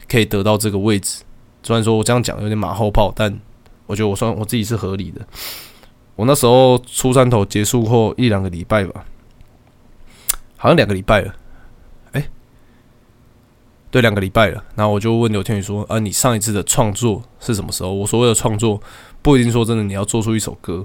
[0.08, 1.22] 可以得到这个位置。
[1.62, 3.38] 虽然说我这样讲有点马后炮，但
[3.84, 5.20] 我觉得我算我自己是合理的。
[6.16, 9.04] 我那时候出山头结束后一两个礼拜吧，
[10.56, 11.34] 好像两个礼拜了，
[13.92, 14.64] 对，两个礼拜了。
[14.74, 18.82] 然后我就问刘天宇说：“啊，你上一次的创作是什么时候？”我所谓的创作
[19.22, 20.84] 不一定说真的你要做出一首歌，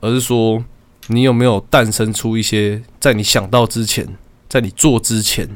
[0.00, 0.62] 而是说。
[1.08, 4.08] 你有没有诞生出一些在你想到之前，
[4.48, 5.46] 在你做之前，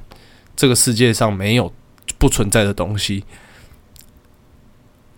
[0.55, 1.73] 这个世界上没有
[2.19, 3.25] 不存在的东西？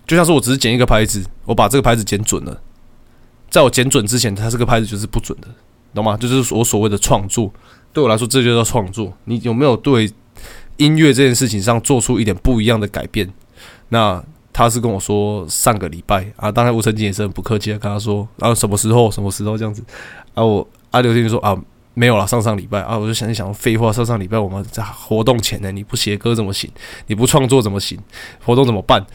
[0.06, 2.62] 就像是我只是剪一个拍子，我把这个拍子剪准了，
[3.50, 5.48] 在我剪准之前，它这个拍子就是不准的，
[5.92, 6.16] 懂吗？
[6.16, 7.52] 就是我所谓的创作，
[7.92, 9.12] 对我来说这就叫创作。
[9.24, 10.09] 你有没有对
[10.80, 13.32] 音乐这件事情上做出一点不一样的改变？
[13.90, 14.20] 那？
[14.52, 19.80] 他是跟我说上个礼拜啊，当然吴成金也是很不客气的跟他说，然后什么时候什么时候这样子，
[20.34, 21.56] 啊我阿刘天就说啊
[21.94, 26.68] 没有了，上上礼拜啊，我就想一想，废话，上上礼拜我们在活动前呢，你不写歌怎么行？
[27.06, 27.96] 你不创作怎么行？
[28.44, 29.06] 活动怎么办？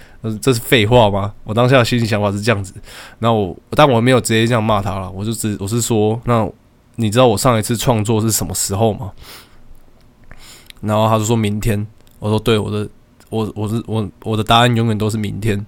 [0.42, 1.34] 这是废话吗？
[1.44, 2.74] 我当下的心情想法是这样子。
[3.20, 6.50] 那我，但我没有直接这样骂他了，我就只我是说，那
[6.96, 9.12] 你知道我上一次创作是什么时候吗？
[10.82, 11.86] 然后他就说明天。
[12.20, 12.88] 我说对，我的，
[13.30, 15.66] 我我是我我的答案永远都是明天，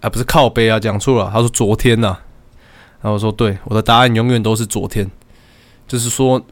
[0.00, 1.30] 啊，不是靠背啊，讲错了。
[1.30, 2.16] 他说昨天呐。
[3.02, 5.08] 然后我说对，我的答案永远都是昨天。
[5.86, 6.42] 就是说，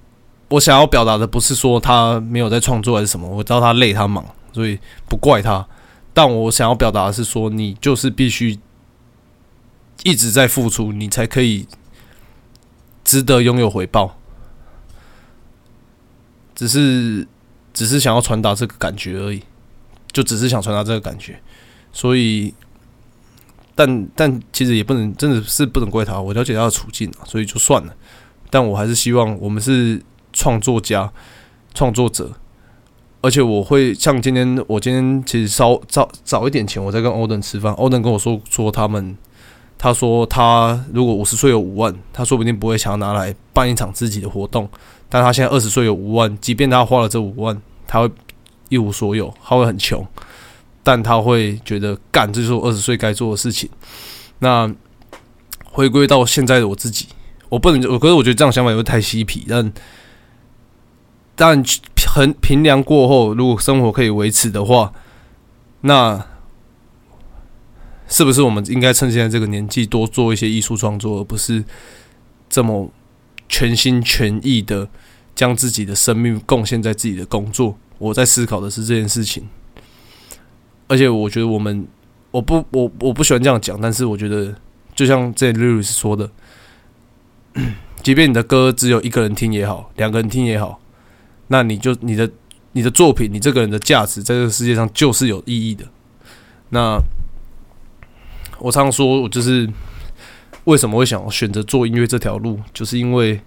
[0.51, 5.67] 我想要表达的不是说他没有在创作还是什么，我知道他累他忙，所以不怪他。
[6.13, 8.59] 但我想要表达的是说，你就是必须
[10.05, 11.67] 一直在付出，你才可以
[13.03, 14.17] 值得拥有回报。
[16.55, 17.27] 只是，
[17.75, 19.43] 只是想要传达这个感觉而已，
[20.13, 21.39] 就只是想传达这个感觉。
[21.93, 22.55] 所以，
[23.75, 26.21] 但但其实也不能，真的是不能怪他。
[26.21, 27.95] 我了解他的处境，所以就算了。
[28.49, 30.01] 但我还是希望我们是
[30.33, 31.13] 创作家、
[31.75, 32.33] 创作者，
[33.21, 39.17] 而且我会像今天，我今天其实稍早早一点前，我在跟欧登吃饭，欧登跟我说说他们，
[39.77, 44.69] 他说他如果五十岁有五万，他说不定不会想要拿来办一场自己的活动，
[45.15, 48.11] 但他现在二十岁有五万，即便他花了这五万，他会
[48.69, 50.05] 一无所有，他会很穷，
[50.83, 53.71] 但他会觉得干，这就是我二十岁该做的事情。
[54.41, 54.69] 那
[55.67, 57.07] 回归到现在的我自己。
[57.49, 59.73] 我不能，我可是我觉得这样想法有点太嬉皮，但
[61.37, 61.65] 但
[62.13, 64.93] 很平凉过后，如果生活可以维持的话，
[65.83, 66.27] 那
[68.09, 71.63] 是不是我们应该趁现在这个年纪多做一些艺术创作，而不是
[72.49, 72.91] 这么
[73.49, 74.89] 全心全意的
[75.35, 77.77] 将自己的生命贡献在自己的工作？
[77.99, 79.49] 我在思考的是这件事情，
[80.89, 81.87] 而且我觉得我们，
[82.31, 84.55] 我不，我我不喜欢这样讲，但是我觉得
[84.95, 86.31] 就像这 Louis 说的。
[88.03, 90.79] 即便你的歌只有一个人听也好，两个人听也好，
[91.49, 92.31] 那你就你的
[92.73, 95.87] 你的作品，你这个人的价值在这个世界上就是有意义的。
[96.69, 97.01] 那
[98.59, 99.67] 我常说，我就是
[100.65, 103.41] 为什么会想选择做音乐这条路，就是因为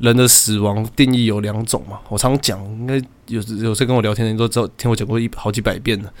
[0.00, 2.00] 人的死亡定义有两种嘛。
[2.08, 2.96] 我常讲，应该
[3.28, 6.12] 有有在跟我聊天的人都知道，听我讲过一好几百遍了。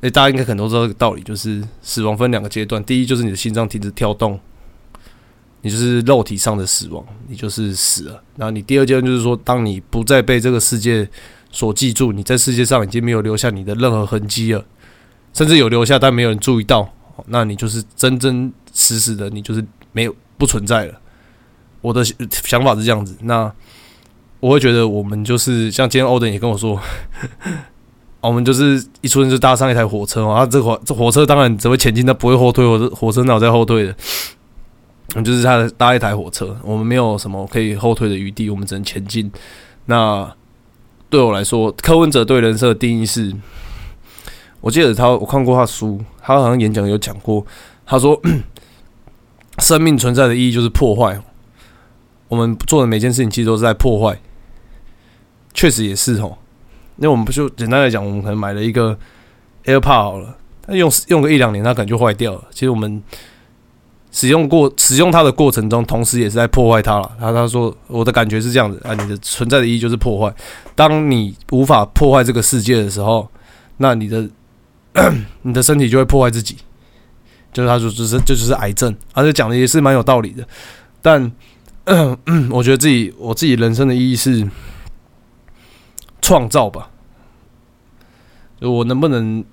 [0.00, 4.38] 诶，大家应该可能都知道这个道理，就是死亡分两个阶段，第一就是你的心脏停止跳动。
[5.64, 8.20] 你就是肉体上的死亡，你就是死了。
[8.36, 11.08] 然后你第二阶段就是说，当你不再被这个世界
[11.52, 14.64] 所记住，你在世界上已经没有留下你的任何痕迹了，
[15.32, 16.92] 甚至有留下，但没有人注意到，
[17.26, 21.00] 那你就是真真实实的，你就是没有不存在了。
[21.82, 23.14] 我的想法是这样子。
[23.20, 23.52] 那
[24.40, 26.80] 我会觉得，我们就是像今天欧登也跟我说，
[28.22, 33.94] 我们就是一出生就搭上一台火车，啊，这火这火车当然只会前进，它不会后退，或者火车哪在后退的。
[35.14, 39.30] 我们就是他搭一台火车，我们没有什么可以后退的余地，我们只能前进。
[39.86, 40.32] 那
[41.10, 43.30] 对我来说，柯文哲对人生的定义是，
[44.60, 47.44] 我记得他我看过他书，他好像演讲有讲过，
[47.84, 48.18] 他说，
[49.58, 51.20] 生命存在的意义就是破坏。
[52.32, 54.18] 我们做的每件事情其实都是在破坏，
[55.52, 56.38] 确实也是哦。
[56.96, 58.96] 那我们不就简单来讲，我们可能买了一个
[59.66, 60.34] AirPod 好了，
[60.66, 62.44] 他用用个一两年，它可能就坏掉了。
[62.50, 63.02] 其实我们。
[64.14, 67.10] 使用过使用它的过程中，同时也是在破坏它了。
[67.18, 70.34] 他他说我的感觉是这样子啊，你的存在的意义就是破坏。
[70.74, 73.26] 当你无法破坏这个世界的时候，
[73.78, 74.28] 那你的
[75.40, 76.58] 你的身体就会破坏自己。
[77.54, 80.46] 就是他说，就是这就是癌症，而且讲的也是蛮有道理的。
[81.00, 81.32] 但
[82.50, 84.48] 我觉得自己我自己人生的意义是
[86.20, 86.90] 创造吧。
[88.60, 89.44] 我能不能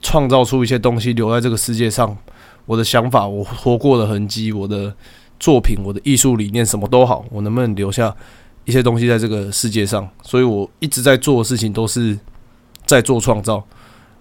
[0.00, 2.16] 创造出一些东西留在这个世界上？
[2.66, 4.94] 我的想法，我活过的痕迹，我的
[5.40, 8.14] 作品，我的艺术理念，什么都好，我能不能留下
[8.64, 10.08] 一些东西在这个世界上？
[10.22, 12.16] 所以我一直在做的事情都是
[12.86, 13.66] 在做创造。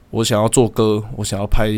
[0.09, 1.69] 我想要做歌，我想要拍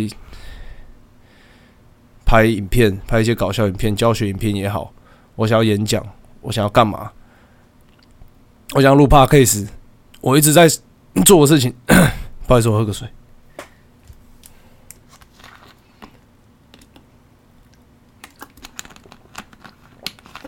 [2.25, 4.93] 拍影片，拍一些搞笑影片、教学影片也好。
[5.35, 6.05] 我想要演讲，
[6.41, 7.11] 我想要干嘛？
[8.73, 9.67] 我想要录 podcast。
[10.21, 10.67] 我一直在
[11.25, 11.73] 做的事情。
[12.47, 13.07] 不好意思，我喝个水。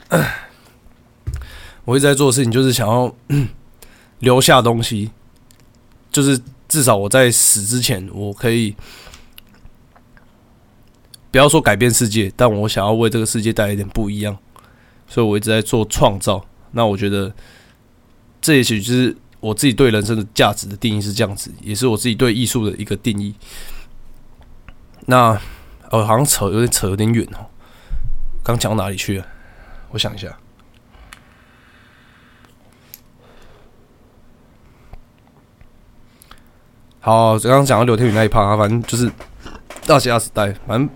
[1.86, 3.14] 我一直在做的事情就是想要
[4.20, 5.12] 留下东西，
[6.12, 8.76] 就是至少我在死之前，我可以
[11.32, 14.38] 不要说改变世界，但我想要为这个世界带来一点不一样，
[15.08, 16.46] 所以我一直在做创造。
[16.72, 17.34] 那我觉得
[18.42, 23.34] 这也许就是我自己对人生的价值的定义是这样子，也是我自己对艺术的一个定义。
[25.06, 25.40] 那
[25.90, 27.48] 哦，好像扯有点扯有点远哦，
[28.44, 29.26] 刚讲到哪里去了？
[29.92, 30.38] 我想一下。
[37.00, 39.10] 好，刚刚讲到刘天宇那一趴，反正就是
[39.86, 40.90] 大虾时代，反正。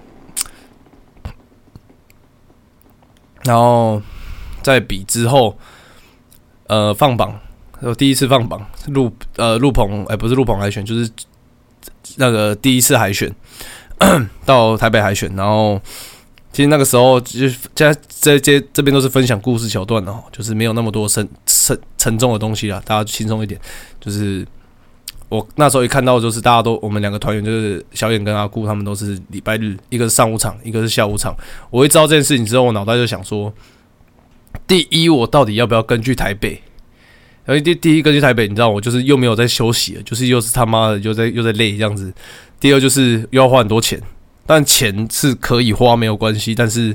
[3.43, 4.01] 然后
[4.61, 5.57] 在比之后，
[6.67, 7.39] 呃，放榜，
[7.79, 11.09] 我第一次放榜，录呃录棚，哎，不是录棚海选，就是
[12.17, 13.33] 那个第一次海选
[14.45, 15.81] 到台北海选，然后
[16.51, 23.59] 其实那个时候就现在这这这边都是分享故事桥段的哦，就是没有那么多沉沉沉重的东西啦，大家轻松一点，
[23.99, 24.45] 就是。
[25.31, 31.33] 我那时候一看到，就是大家都我们两个团员，就是小眼跟阿顾他们都是礼拜日，一个是上午场，一个是下午场。
[31.69, 33.53] 我一知道这件事情之后，我脑袋就想说：
[34.67, 36.61] 第一，我到底要不要根据台北？
[37.45, 42.13] 然后第第一跟去台北，你知道，我就是又没有在休息了，就是又是他妈的又在又在累这样子。
[42.59, 44.01] 第二就是又要花很多钱，
[44.45, 46.93] 但钱是可以花没有关系，但是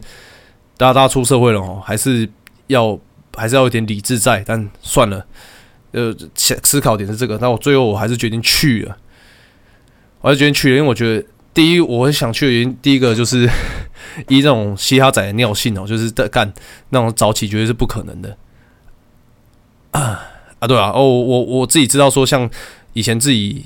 [0.76, 2.28] 大家大家出社会了哦，还是
[2.66, 3.01] 要
[3.34, 5.24] 还是要有点理智在，但算了。
[5.93, 8.97] 呃，思考点是这个，那我最后我还是决定去了，
[10.20, 13.49] 我还是决定去了，因为我觉得第一，我很想去的原因，第一个就是
[14.28, 16.53] 一这种嘻哈仔的尿性哦，就是在干
[16.91, 18.37] 那种早起绝对是不可能的
[19.93, 20.20] 啊
[20.59, 22.51] 啊，对啊，哦，我我自己知道说，像
[22.93, 23.64] 以前自己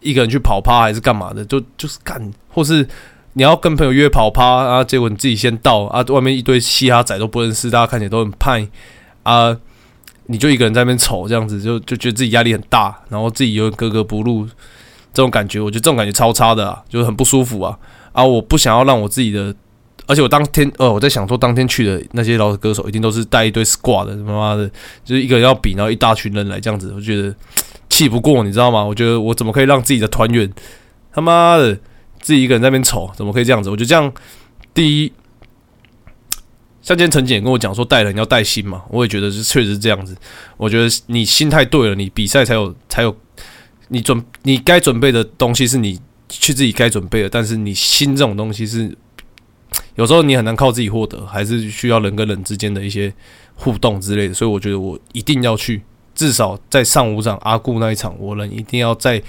[0.00, 2.86] 一个人去跑趴还是干嘛的，就就是干，或是
[3.32, 8.68] 你要跟朋友约跑趴啊，结果你自己先到啊，外面一堆嘻哈仔都不认识，大家看起来都很派
[9.24, 9.58] 啊。
[10.26, 14.46] 你就一个人在那边瞅，这样子就就觉得自己压力很大，然后自己又格格不入，
[15.12, 17.78] 这种感觉，我觉得这种感觉超差的啊，就是很不舒服啊
[18.12, 18.24] 啊！
[18.24, 19.54] 我不想要让我自己的，
[20.06, 24.66] 而且我当天呃，我在想说，当天去的那些老歌手一定都是带一堆 squad 的，他妈的，
[25.04, 27.34] 就是一个人要比，然后一大群人来这样子，我觉得
[27.90, 28.82] 气不过，你知道吗？
[28.82, 30.50] 我觉得我怎么可以让自己的团员
[31.12, 31.74] 他妈的
[32.20, 33.68] 自己一个人在那边瞅，怎么可以这样子？
[33.68, 34.12] 我觉得这样
[34.72, 35.12] 第一。
[36.84, 40.14] 像今天陈姐跟我讲说带人要带心嘛，我也觉得是确实是这样子。
[40.58, 43.16] 我觉得你心态对了，你比赛才有才有
[43.88, 48.94] 你准你该准备的东西是你去自己该准备的，但是你心这种东西是
[49.94, 53.10] 有时候你很难靠自己获得，还是需要人跟人之间的一些
[53.54, 54.34] 互动之类的。
[54.34, 55.80] 所以我觉得我一定要去，
[56.14, 59.22] 至少在上午场阿顾那一场，我人一定要在。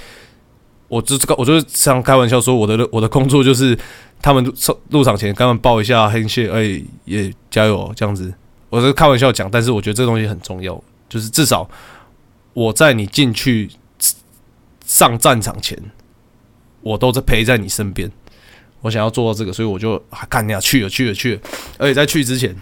[0.87, 3.75] 我就这个，我就是常开玩笑说，我的我的工作就是
[4.21, 4.53] 他们
[4.91, 8.33] 入场前，他们报一下黑线，哎，也加油这样子。
[8.69, 11.65] 我是开玩笑讲，但是我觉得这东西很重要，就是至少
[12.51, 13.71] 我在你进去
[14.85, 15.81] 上战场前，
[16.81, 18.11] 我都在陪在你身边。
[18.81, 19.97] 我想要做到这个，所以我就
[20.27, 21.41] 干呀去了去了去了。
[21.77, 22.53] 而且在去之前，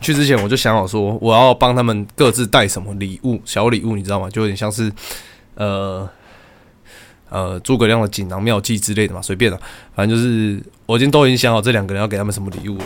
[0.00, 4.30] 去之前我就想好说，我要帮他们各自带什么礼物，小礼物，你知道吗？
[4.30, 4.92] 就有点像是
[5.56, 6.08] 呃。
[7.34, 9.58] 呃，诸葛亮的锦囊妙计之类的嘛，随便了，
[9.92, 12.78] 反正就是我已经都已经想好这两个人要给他们什么礼物。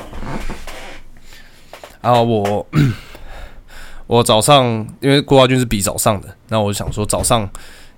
[2.01, 2.66] 然后我
[4.07, 4.64] 我早上
[5.01, 7.46] 因为郭华军是比早上的，那我就想说早上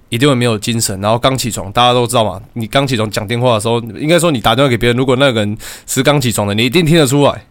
[0.08, 7.46] 一定会没有精神，然后刚起床，大家都知道嘛，你刚起床讲电话的时候，应该说你打电话给别人，如果那个人是刚起床的，你一定听得出来。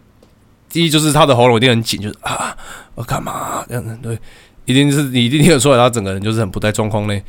[0.68, 2.54] 第一就是他的喉咙一定很紧，就是啊，
[2.94, 3.98] 我干嘛这样子？
[4.02, 4.18] 对，
[4.66, 7.24] 一定是你一定听得出来，他整个人就是很不在状况内。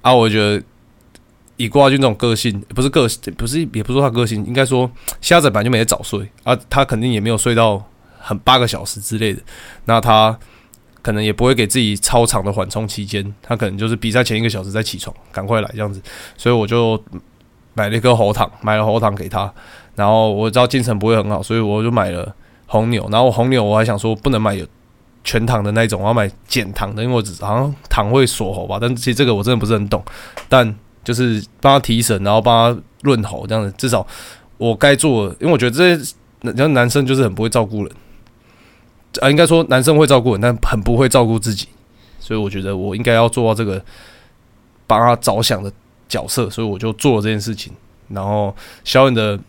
[0.00, 0.62] 啊，我觉得。
[1.58, 4.88] 以郭亚军这种个性，不是个性，不是也不是说他个性，应该说
[5.20, 7.84] 瞎子本来就没得早睡啊，他肯定也没有睡到
[8.16, 9.42] 很八个小时之类的。
[9.84, 10.38] 那他
[11.02, 16.00] 可能也不会给自己超长的缓冲期间，他可能就是比赛前一个小时再起床，赶快来这样子。
[16.36, 17.02] 所以我就
[17.74, 19.52] 买了一颗喉糖，买了喉糖给他。
[19.96, 22.32] 然后我知道精神不会很好，所以我就买了
[22.66, 23.08] 红牛。
[23.10, 24.64] 然后红牛我还想说不能买有
[25.24, 28.78] 全糖的那种，我要买减糖的，因为我只好像糖会锁喉吧。
[28.80, 30.00] 但其实这个我真的不是很懂，
[30.48, 30.72] 但。
[31.08, 34.06] 就是帮他提神，然后帮他润喉，这样子至少
[34.58, 37.90] 我该做，因为我觉得这些男生就是很不会照顾人，
[39.22, 41.66] 啊，应该说男生会照顾人，但很不会照顾自己，
[42.20, 43.82] 所以我觉得我应该要做到这个
[44.86, 45.72] 帮他着想的
[46.10, 47.72] 角色，所以我就做了这件事情。
[48.08, 48.54] 然后
[48.84, 49.40] 小眼的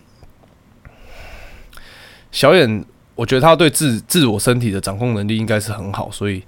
[2.31, 2.85] 小眼，
[3.15, 6.41] 我觉得他对自自我身体的掌控能力应该是很好，所以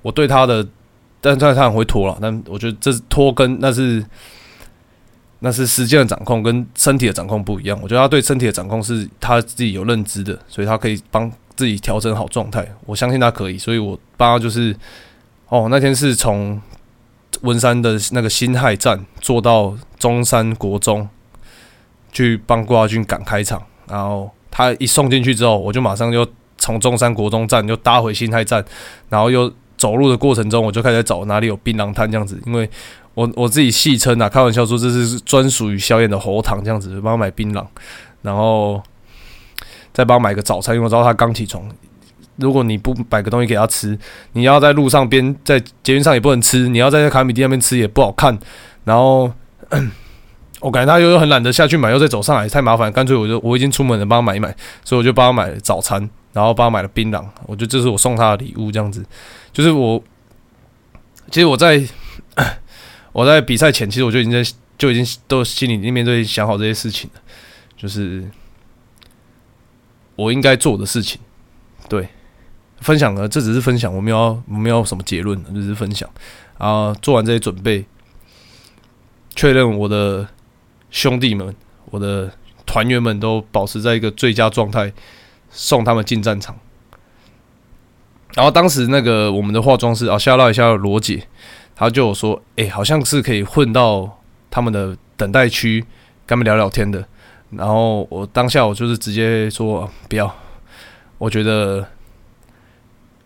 [0.00, 0.66] 我对他的，
[1.20, 4.02] 但是他很会拖了，但我觉得这是拖跟那是。
[5.40, 7.78] 那是时间的掌控跟身体的掌控不一样。
[7.80, 12.66] 我觉得他对身体的掌控是他自己有认知的，所以他可以帮自己调整好状态。
[12.84, 14.74] 我相信他可以，所以我帮他就是，
[15.48, 16.60] 哦，那天是从
[17.42, 21.08] 文山的那个辛亥站坐到中山国中，
[22.10, 23.62] 去帮郭亚军赶开场。
[23.86, 26.26] 然后他一送进去之后，我就马上就
[26.56, 28.64] 从中山国中站就搭回辛亥站，
[29.08, 32.68] 然后又走路的过程中，我就开始找哪里有槟榔摊这样子，因为。
[33.18, 37.66] 我我自己戏称啊，开玩笑说这是专属于萧炎的喉糖这样子，帮他买槟榔，
[38.22, 38.80] 然后
[39.92, 41.68] 再帮他买个早餐，因为我知道他刚起床，
[42.36, 43.98] 如果你不摆个东西给他吃，
[44.34, 48.38] 你要在路上边在捷运上也不能吃，你要在卡米蒂那边吃也不好看。
[48.84, 49.28] 然后
[50.60, 54.54] 我感觉他又很懒得下去买，又再走上来太麻烦，干脆我就我已经出门了，帮他买一买，
[54.84, 57.24] 所以我就帮他买了早餐，然后帮他买了槟榔。
[57.46, 59.04] 我觉得这是我送他的礼物，这样子
[59.52, 60.00] 就是我
[61.32, 61.82] 其实我在
[63.12, 67.20] 我在比赛前，其实我就已经在就已经都心里面都想好这些事情了，
[67.76, 68.30] 就是
[70.14, 71.20] 我应该做的事情。
[71.88, 72.08] 对，
[72.80, 76.08] 分享了，这只是分享，我没有我没有什么结论，只是分享
[76.58, 76.94] 啊。
[77.00, 77.84] 做完这些准备，
[79.34, 80.28] 确认我的
[80.90, 81.54] 兄弟们、
[81.86, 82.30] 我的
[82.66, 84.92] 团员们都保持在一个最佳状态，
[85.50, 86.56] 送他们进战场。
[88.34, 91.26] 然后当时那个我们的化妆师啊，吓到一下罗姐，
[91.78, 94.20] 他就说：“哎，好像是可以混到
[94.50, 95.80] 他们的等待区，
[96.26, 97.06] 跟他们聊聊天的。”
[97.50, 100.34] 然后我当下我就是直接说：“不要。”
[101.18, 101.86] 我觉得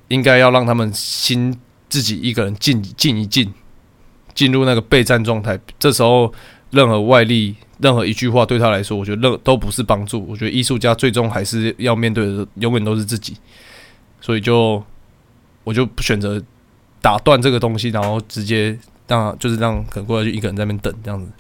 [0.09, 3.53] 应该要让他们心自己一个人静静一静，
[4.35, 5.59] 进入那个备战状态。
[5.79, 6.33] 这时候，
[6.71, 10.27] 任何外力、任何一句话对他来说，我觉得任都不是帮助。
[10.27, 13.37] 我觉得艺术家最终还是要面对的，永远都是自己。
[14.21, 14.83] 所以就
[15.65, 16.43] 我就不选择
[17.03, 21.31] 打断这个东西，然后直接让就是让可能过来就一个人在那边等这样子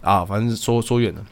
[0.00, 0.24] 啊。
[0.24, 1.24] 反正说说远了。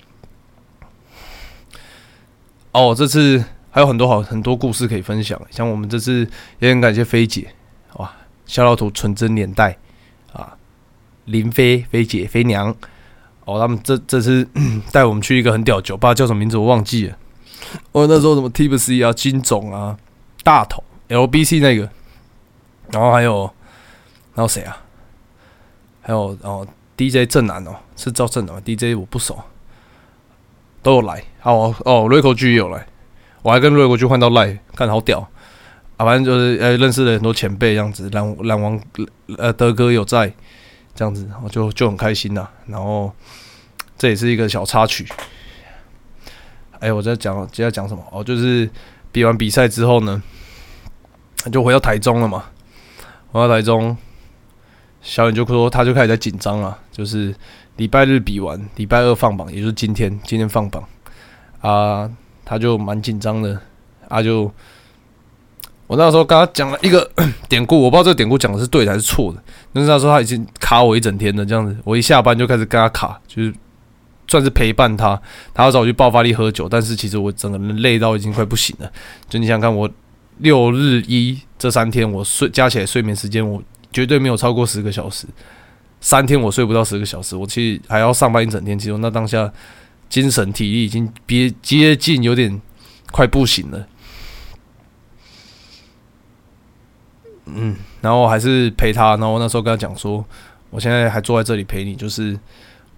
[2.70, 3.44] 哦，这次。
[3.74, 7.48] 还有很多好很多故事可以分享，像我们这次也很感谢菲姐，
[7.94, 8.12] 哇，
[8.44, 9.78] 小老图纯真年代
[10.30, 10.52] 啊，
[11.24, 12.68] 林飞菲姐飞娘
[13.46, 14.46] 哦，他们这这次
[14.92, 17.16] 带我们去一个很屌酒吧，叫什么名字我忘记了。
[17.92, 19.96] 哦那时候什么 T B C 啊，金总啊，
[20.44, 21.88] 大头 L B C 那个，
[22.90, 23.50] 然后还有
[24.34, 24.76] 还有谁啊？
[26.00, 26.66] 还有哦
[26.96, 29.38] D J 正南哦，是赵正南 D J 我不熟，
[30.82, 31.22] 都有来。
[31.42, 32.86] 哦哦 r i c o G 也有来。
[33.42, 35.18] 我还跟瑞国去换到赖，看好屌
[35.96, 36.06] 啊！
[36.06, 38.80] 反正就是呃认识了很多前辈，这样子，蓝蓝王
[39.36, 40.32] 呃德哥有在，
[40.94, 42.48] 这样子，我就就很开心呐。
[42.66, 43.12] 然后
[43.98, 45.08] 这也是一个小插曲。
[46.78, 48.04] 哎，我在讲接下来讲什么？
[48.12, 48.70] 哦，就是
[49.10, 50.22] 比完比赛之后呢，
[51.52, 52.44] 就回到台中了嘛。
[53.32, 53.96] 回到台中，
[55.02, 57.34] 小远就说他就开始在紧张了，就是
[57.76, 60.82] 礼拜日比完，礼拜二放榜，也就是今天，今天放榜
[61.60, 62.10] 啊。
[62.44, 63.58] 他就蛮紧张的，
[64.08, 64.52] 啊，就
[65.86, 67.08] 我那时候跟他讲了一个
[67.48, 69.40] 典故，我不知道这个典故讲的是对的还是错的。
[69.72, 73.54] 但是他说他已经卡我一整天了，这样子，我一下班就开始跟他卡，就是
[74.26, 75.18] 算是陪伴他。
[75.54, 78.90] 他要找我去爆发力喝酒，但是其实我整个人累到已经快不行了。
[79.28, 79.88] 就你想看我
[80.38, 83.62] 六日一这三天，我睡加起来睡眠时间，我
[83.92, 85.26] 绝对没有超过十个小时。
[86.00, 88.78] 三天我睡不到十个小时，我其实还要上班一整天。
[88.78, 89.52] 其实那当下。
[90.08, 92.60] 精神体力已经别接近有点
[93.10, 93.86] 快不行了，
[97.46, 100.22] 嗯，然后还是陪他，然后那时候跟他讲说，
[100.68, 102.38] 我现在还坐在这里陪你，就是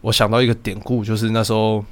[0.01, 1.85] 我想到一个典故，就是那时候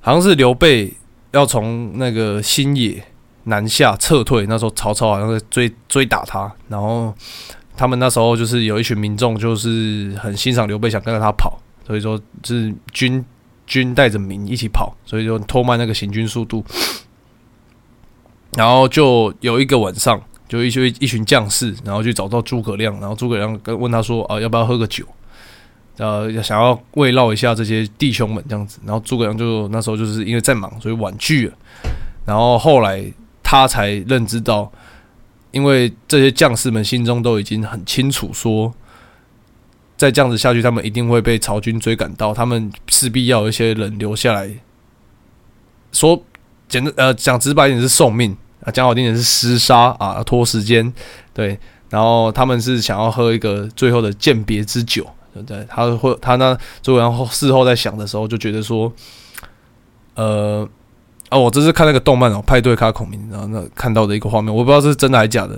[0.00, 0.94] 好像是刘备
[1.32, 3.04] 要从那个新野
[3.44, 7.14] 南下撤退，那时候曹操好像在追追打他，然后
[7.76, 11.58] 他们那时候就是有一群民众就是很欣赏刘备，想跟着他跑。
[11.84, 13.22] 所以说，是军
[13.66, 16.64] 军带着民一起跑，所以就拖慢那个行军速度。
[18.56, 25.04] 然后就有一个晚上，就一群一群将士，然后去找到诸葛亮，然后诸葛亮跟问他说：“啊，要不要喝个酒？
[25.96, 31.54] 呃，想要慰劳一下这些弟兄们这样子。”然后诸葛亮就那时候就是因为在忙，所以婉拒了。
[32.24, 33.04] 然后后来
[33.52, 34.72] 他才认知到，
[35.50, 38.72] 因为这些将士们心中都已经很清楚说。
[39.94, 42.32] 再这样子下去，他们一定会被曹军追赶到。
[42.32, 44.50] 他们势必要有一些人留下来，
[45.92, 46.20] 说
[46.66, 48.34] 简单呃讲直白一点是送命
[48.64, 50.90] 啊，讲好听点是厮杀啊，拖时间
[51.34, 51.58] 对。
[51.90, 55.64] 然后他们是想要喝一个最后的鉴别之酒，对不对？
[55.68, 58.90] 他会他那朱然后事后在想的时候，就觉得说，
[60.14, 60.66] 呃
[61.32, 65.54] 啊，我这是看那个动漫哦，派对卡孔明，然后那看到的一个画面，我不知道是真的还是假的，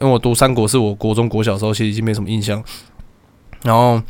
[0.00, 2.64] 因为我读三国是我国中国小时候，其实已经没什么印象。
[3.62, 4.00] 然后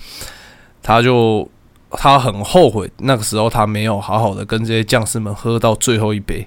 [0.80, 1.48] 他就
[1.90, 6.46] 他很后悔，那个时候他没有好好的跟这些将士们喝到最后一杯。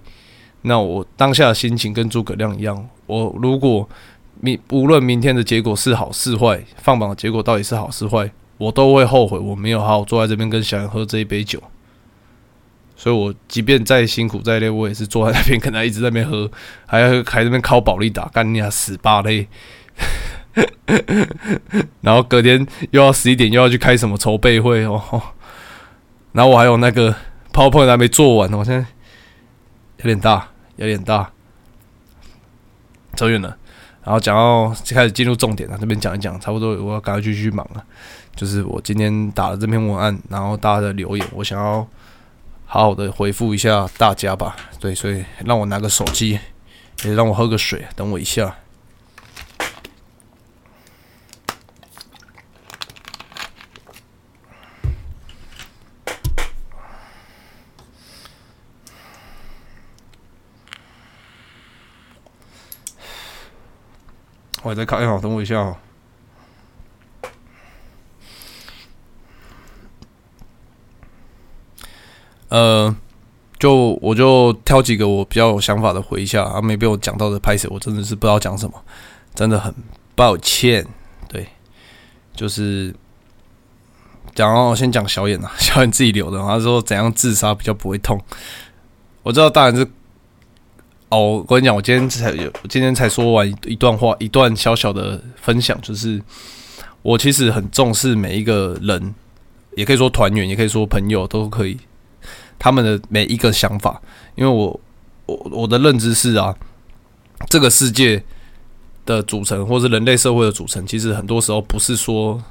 [0.61, 3.85] 那我当下的心情跟诸葛亮一样，我如果
[4.39, 11.61] 明无论明天的结果是好是坏，放榜的结果到底是好是坏，我都会后悔我没有好好坐在这边跟小杨喝这一杯酒。
[12.95, 16.49] 所以我即便再辛苦再累，我也是坐在那边跟他一直在那边喝，
[16.85, 19.47] 还要还那边靠保利打，干你啊死巴嘞！
[22.01, 25.01] 然后隔天又要十一点又要去开什么筹备会哦，
[26.33, 27.15] 然后我还有那个
[27.51, 28.85] PowerPoint 还没做完呢，我现在
[29.97, 31.31] 有点大，有点大。
[33.15, 33.57] 走远了。
[34.03, 37.83] 然后讲到开始进入重点了，这边讲一讲，差不多我要赶快继续忙了。
[38.35, 41.87] 就是我今天打了这篇文案，然后大家的留言，我想要
[42.73, 44.55] 好好的回复一下大家吧。
[44.79, 46.39] 对，所以让我拿个手机，
[47.03, 48.55] 也让我喝个水，等我一下。
[64.63, 65.77] 我在看，好，等我一下哦。
[72.53, 72.95] 呃，
[73.57, 78.73] 就我就挑几个我比较有想法的回一下，啊，没被我讲到的拍摄，我真的是不知道讲什么，
[79.33, 79.73] 真的很
[80.13, 80.85] 抱歉。
[81.27, 81.47] 对，
[82.35, 82.93] 就是
[84.35, 88.21] 讲哦，先讲小眼啊，小眼自己留的，他说怎样自杀比较不会痛。
[89.23, 89.87] 我知道，大人是。
[91.09, 96.21] 哦，我跟你讲，我今天才有，今天才说完一段话，一段小小的分享，就是
[97.01, 99.13] 我其实很重视每一个人，
[99.75, 101.77] 也可以说团员，也可以说朋友，都可以
[102.63, 104.01] 他们的每一个想法，
[104.35, 104.79] 因为我
[105.25, 106.55] 我我的认知是啊，
[107.49, 108.23] 这个世界
[109.05, 112.41] 的组成，或是人类社会的组成，其实很多时候不是说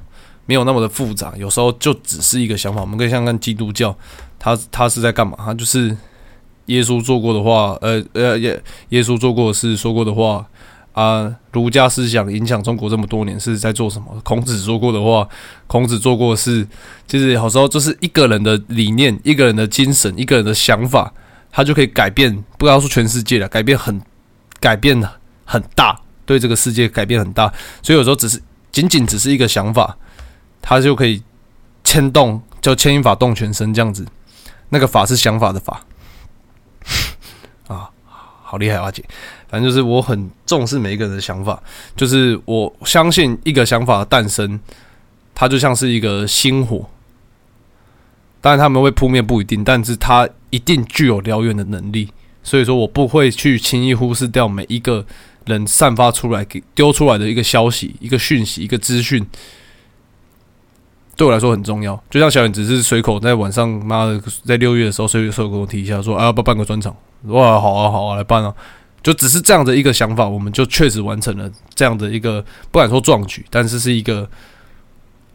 [0.45, 2.83] 没有那么的复杂，有时候就只是一个想法。
[2.83, 3.97] 我们可以像看基督教，
[4.39, 5.35] 他他是在干嘛？
[5.39, 5.97] 他就是。
[6.67, 10.47] 耶稣做过的话，呃呃，耶耶稣做过的事，说过的话
[10.93, 14.21] 啊，儒家思想影响中国这么多年是在做什么？
[14.23, 15.27] 孔子说过的话，
[15.67, 16.67] 孔子做过的事，
[17.07, 21.13] 其实有时候就是一个人的理念、一个人的精神、一个人的想法，
[21.51, 24.01] 他就可以改变，不要说全世界了，改变很
[24.61, 25.03] 改变
[25.45, 27.53] 很大，对这个世界改变很大。
[27.83, 29.97] 所以有时候只是仅仅只是一个想法，
[30.61, 31.23] 他就可以
[31.83, 34.07] 牵动，叫牵一发动全身这样子。
[34.69, 35.85] 那个法是想法的法。
[37.69, 37.89] 啊，
[38.43, 39.03] 好厉害阿姐！
[39.53, 41.63] 反正就是我很重视每一个人的想法，
[41.95, 44.59] 就是我相信一个想法的诞生，
[45.35, 46.87] 它就像是一个星火，
[48.41, 52.09] 当然他们会扑灭不一定，但是它一定具有燎原的能力。
[52.43, 55.05] 所以说我不会去轻易忽视掉每一个
[55.45, 59.23] 人散发出来给丢出来的一个消息、一个讯息、一个资讯。
[61.15, 66.97] 对我来说很重要，就像小远只是随口在晚上，妈的，在六月的时候，随口跟我提一下，说啊，要不办个专场？
[67.25, 68.55] 哇，好啊，好啊，来办啊！
[69.03, 74.29] 就只是这样的一个想法，我们就确实完成了这样的一个不敢说壮举，但是是一个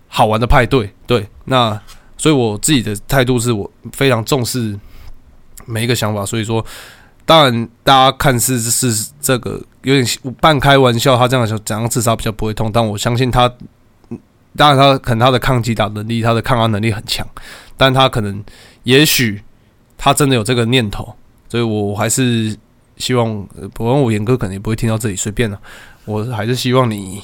[0.08, 0.94] 好玩的派对。
[1.06, 1.80] 对，那
[2.18, 4.78] 所以我自己的态度是我非常重视
[5.66, 6.66] 每一个想法，所以说，
[7.26, 10.06] 当然大家看似是这个有点
[10.40, 13.52] 半开玩笑，他这样想怎样自杀比较不会痛，但我相信他。
[14.56, 17.24] 当然，他可能他的抗击打能力、他的抗压能力很强，
[17.78, 18.44] 但他可能、
[18.82, 19.44] 也许
[20.00, 21.14] 他真的有这个念头，
[21.48, 22.58] 所以我还是
[22.98, 25.60] 希望，不过我严哥可能也不会听到这里，随便了。
[26.06, 27.22] 我还是希望你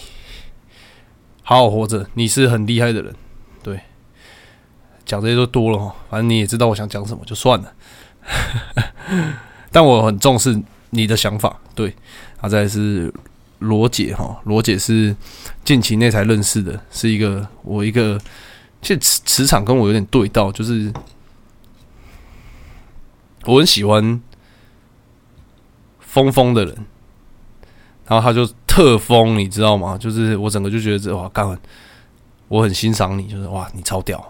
[1.41, 3.13] 好好活着，你是很厉害的人。
[3.61, 3.79] 对，
[5.05, 7.73] 讲这些都多了哈，反正你也知道我想讲什么，就算了。
[9.71, 10.61] 但我很重视
[10.91, 11.95] 你的想法，对，
[12.39, 13.13] 啊再是。
[13.59, 15.15] 罗姐哈，罗姐是
[15.63, 18.19] 近期内才认识的，是一个我一个，
[18.81, 20.91] 其实磁磁场跟我有点对到，就是
[23.45, 24.21] 我很喜欢
[26.13, 26.75] 疯疯的人，
[28.05, 29.97] 然后他就特疯，你知道吗？
[29.97, 31.57] 就是我整个就觉得这哇干，
[32.49, 34.23] 我很欣赏你，就是哇你超屌，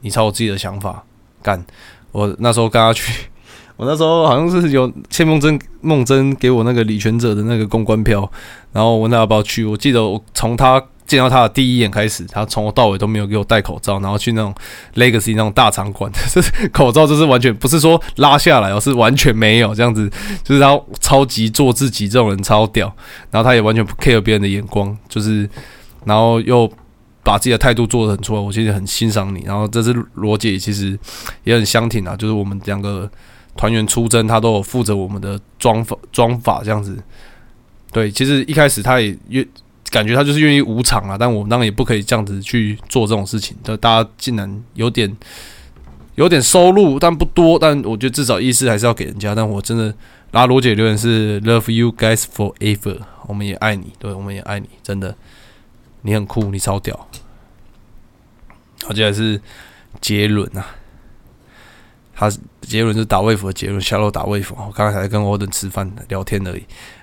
[0.00, 1.04] 你超有自己的想法，
[1.40, 1.64] 干，
[2.10, 3.28] 我那时候跟他去。
[3.78, 8.28] 我那时候好像是有谢梦真梦真给我那个李权者的那个公关票，
[8.72, 9.64] 然后问他要不要去。
[9.64, 14.54] 我记得我从他见到他的第一眼开始，他从头到尾都没有给我戴口罩，然后去那种
[14.94, 16.40] Legacy 那种大场馆，这
[16.70, 20.10] 口罩就是完全不是说拉下来，而是完全没有这样子，
[20.42, 22.92] 就是他超级做自己，这种人超屌。
[23.30, 25.48] 然后他也完全不 care 别人的眼光，就是
[26.04, 26.70] 然后又
[27.22, 29.42] 把自己的态度做得很出来，我其实很欣赏你。
[29.46, 30.98] 然后这是罗姐，其实
[31.44, 33.10] 也很相挺啊，就是我们两个。
[33.58, 36.94] 团员出征，他都有负责我们的装法装法这样子。
[37.90, 39.42] 对，其实一开始他也越
[39.96, 43.56] 感觉他就是愿意无偿啊，但我们当然也不可以这样子去做这种事情。
[43.64, 45.10] 就大家竟然有点
[46.16, 49.34] 有点收入，但不多，但我觉得至少意思还是要给人家。
[49.34, 49.94] 但我真的，
[50.32, 55.16] 拉罗姐留言是 “Love you guys forever”，我们也爱你，对，我们也爱你，真的，
[56.02, 57.08] 你很酷，你超屌。
[58.84, 59.40] 好，接下来是
[60.02, 60.66] 杰伦啊。
[62.14, 64.54] 他是杰伦是打卫服的杰伦，下楼打卫服。
[64.58, 66.60] 我刚才跟欧登吃饭聊天而已。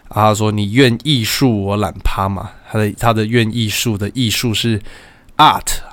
[0.09, 4.81] 啊，他说：“你愿艺术，我懒趴嘛。”他的他的愿艺术的艺术是
[5.37, 5.83] art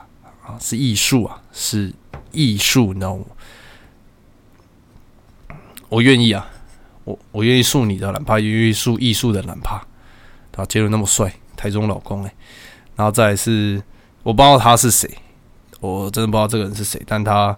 [0.43, 1.93] 啊，是艺术啊，是
[2.33, 2.95] 艺术。
[2.95, 3.27] 你知道吗？
[5.91, 6.49] 我愿意啊，
[7.05, 9.87] 我我愿意树你的懒趴，愿意树艺术的懒帕。
[10.57, 12.35] 啊，杰伦那么帅，台中老公哎，
[12.97, 13.83] 然后再是
[14.23, 15.07] 我不知道他是谁，
[15.81, 17.55] 我真的不知道这个人是谁，但他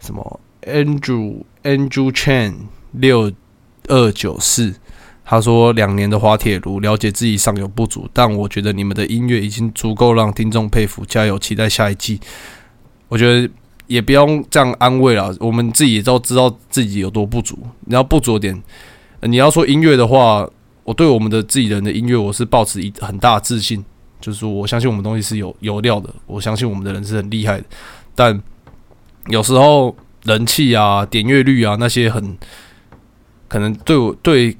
[0.00, 2.56] 什么 Andrew Andrew Chen
[2.90, 3.32] 六
[3.86, 4.74] 二九四，
[5.26, 12.20] 他说两年的滑铁卢，了解自己尚有不足，但我觉得你们的音乐已经足够让听众佩服，加油，期待下一季。
[13.08, 13.50] 我觉得
[13.88, 18.62] 也不用这样安慰了，我们自己都知道自己有多不足，你要不足点，
[19.22, 20.48] 你要说音乐的话。
[20.86, 23.84] 我对我们的自己人的音乐，我是抱持一很大自信，
[24.20, 27.64] 就是我相信我们东西是有有料的，我相信我们的人是很厉害的。
[28.14, 28.40] 但
[29.26, 32.38] 有时候人气啊、点阅率啊那些很
[33.48, 34.56] 可能对我对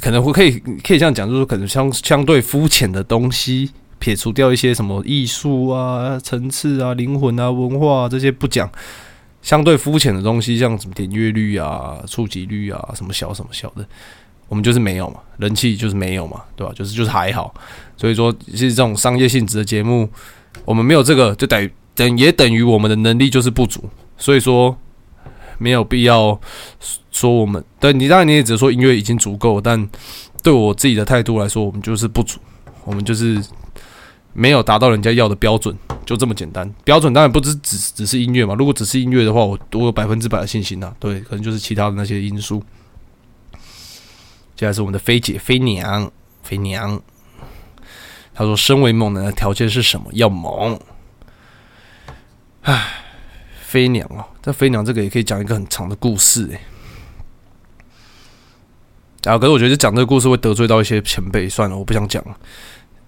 [0.00, 8.70] 可能会可以可以这样讲，就是可能相相对肤浅的东西，撇除掉一些什么艺术啊、层次啊、灵魂啊、文化啊这些不讲，
[9.42, 13.84] 相对肤浅的东西，像什么点阅率啊、触及率啊，什么小什么小的。
[14.48, 16.72] 我们就是没有嘛，人气就是没有嘛，对吧？
[16.74, 17.52] 就是就是还好，
[17.98, 20.08] 所以说其实这种商业性质的节目，
[20.64, 23.84] 我们没有这个，就等于等也等于我们的能力就是不足，
[24.16, 24.74] 所以说
[25.58, 26.40] 没有必要
[27.10, 27.62] 说我们。
[27.78, 29.88] 对你当然你也只说音乐已经足够，但
[30.42, 32.38] 对我自己的态度来说，我们就是不足，
[32.84, 33.42] 我们就是
[34.32, 36.72] 没有达到人家要的标准，就这么简单。
[36.84, 40.94] 标准当然不只只只是音乐嘛，如果只是音乐的话，我我有百分之百的信心呐。
[40.98, 42.62] 对，可能就是其他的那些因素。
[44.54, 46.10] 接下来是我们的飞姐飞娘
[46.42, 47.00] 飞娘，
[48.34, 50.06] 她说：“身为猛男的条件是什么？
[50.12, 50.78] 要猛。”
[52.62, 53.07] 唉，
[53.68, 56.60] 飞娘哦，这飞娘这个也可以讲一个很长的故事哎。
[59.30, 62.34] 啊，可是我觉得讲这个故事会得罪到一些前辈，算了，我不想讲了。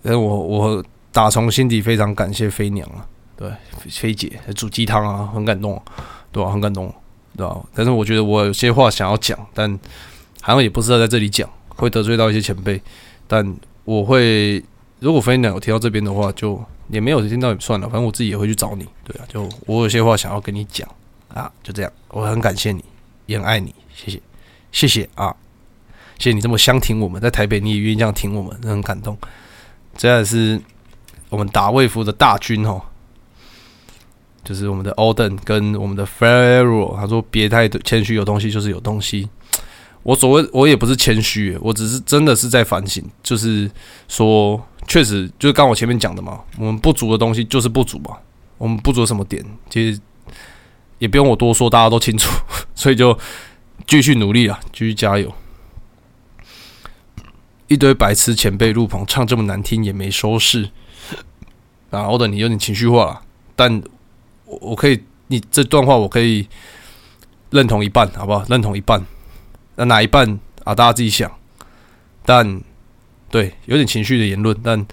[0.02, 3.06] 但我我打从心底非常感谢飞娘啊，
[3.36, 3.50] 对
[3.88, 5.82] 飞姐煮鸡汤啊，很感动，
[6.30, 6.50] 对吧？
[6.50, 6.94] 很感动，
[7.36, 7.58] 对吧？
[7.74, 9.78] 但是我觉得我有些话想要讲，但。
[10.42, 12.80] 好像也不适合在这里讲，会得罪到一些前辈。
[13.28, 13.54] 但
[13.84, 14.64] 我会，
[14.98, 16.58] 如果飞鸟有提到这边的话，就
[16.90, 17.86] 也没有听到也算了。
[17.86, 20.88] 反正我自己也会去找你，对啊，就我有些话想要跟你讲
[21.28, 21.92] 啊，就这样。
[22.08, 22.84] 我很感谢你，
[23.26, 24.20] 也很爱你，谢谢，
[24.72, 25.34] 谢谢啊，
[26.18, 29.16] 谢谢你这么相挺我们，在台北你也愿意这样挺我们，很感动。
[29.96, 30.60] 这也是
[31.28, 32.80] 我们达卫夫的大军哦，
[34.42, 39.28] 就是我们的 Oden 跟我们的 Ferro，他说别太谦虚，有东西就是有东西。
[40.02, 43.70] 我所谓我也不是谦虚，我只是真的是在反省，就是
[44.08, 48.16] 说，确实就是刚我前面讲的嘛，我们不足的东西就是不足嘛，
[48.58, 50.00] 我们不足什么点，其实
[50.98, 52.28] 也不用我多说，大家都清楚，
[52.74, 53.16] 所以就
[53.86, 55.32] 继续努力啊，继续加油。
[57.68, 60.70] 一堆白痴前辈入棚唱这么难听也没收视，
[61.90, 63.22] 啊，我等你有点情绪化了，
[63.54, 63.80] 但
[64.44, 66.48] 我我可以，你这段话我可以
[67.50, 68.44] 认同一半，好不好？
[68.48, 69.04] 认同一半。
[69.76, 70.74] 那哪一半啊？
[70.74, 71.30] 大家自己想。
[72.24, 72.60] 但
[73.30, 74.56] 对，有点情绪的言论。
[74.62, 74.84] 但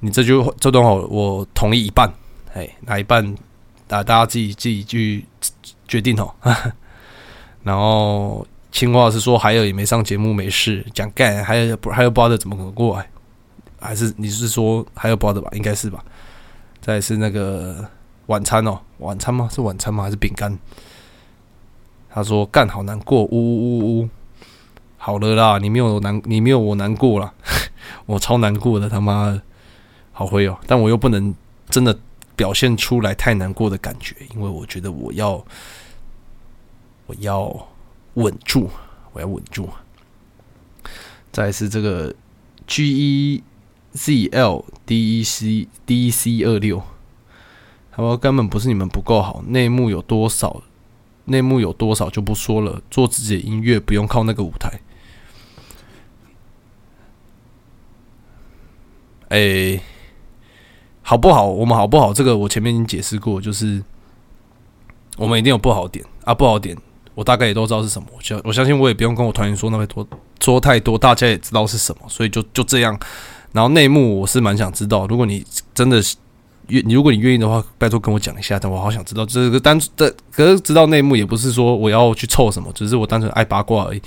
[0.00, 2.12] 你这句话这段话，我同意一半。
[2.52, 3.24] 哎，哪一半
[3.88, 4.02] 啊？
[4.02, 5.24] 大家自己自己去
[5.86, 6.32] 决定哦。
[7.64, 11.42] 然后青蛙是说海尔也没上节目，没事讲干。
[11.42, 13.08] 还有不还有不知道怎么可能过来？
[13.80, 15.50] 还是你是说还有不知道吧？
[15.54, 16.04] 应该是吧。
[16.80, 17.84] 再是那个
[18.26, 19.48] 晚餐哦，晚餐吗？
[19.52, 20.04] 是晚餐吗？
[20.04, 20.58] 还是饼干？
[22.10, 24.08] 他说干好难过，呜呜呜呜。
[24.96, 27.32] 好了啦，你没有难，你没有我难过了，
[28.06, 29.42] 我超难过的，他妈的
[30.12, 30.58] 好灰哦！
[30.66, 31.34] 但我又不能
[31.68, 31.98] 真的
[32.34, 35.44] 表现出来太难过的感觉，因为我觉得我要
[37.06, 37.68] 我要
[38.14, 38.70] 稳住，
[39.12, 39.68] 我要稳住。
[41.30, 42.14] 再是这个
[42.66, 43.42] G E
[43.92, 46.82] Z L D E C D E C 二六，
[47.92, 50.62] 他说根本不是你们不够好，内幕有多少，
[51.26, 54.80] 内幕有多少就不说了，做自己的音乐不用靠那个舞台。
[59.28, 59.80] 诶，
[61.02, 61.46] 好不好？
[61.46, 62.12] 我们好不好？
[62.12, 63.82] 这个我前面已经解释过，就是
[65.16, 66.76] 我们一定有不好点啊，不好点，
[67.14, 68.08] 我大概也都知道是什么。
[68.16, 70.06] 我相我相信我也不用跟我团员说那么多，
[70.40, 72.98] 说太多，大家也知道是什么，所以就就这样。
[73.52, 76.02] 然后内幕我是蛮想知道，如果你真的
[76.68, 80.14] 愿，你如果你愿意的话，拜托跟我讲一下，但我好想知道这个单的。
[80.30, 84.02] 可是知道内幕也不是说我要去凑什么，只是我单纯爱八卦而已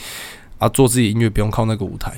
[0.59, 0.69] 啊。
[0.69, 2.13] 做自己音乐不用靠那个舞台。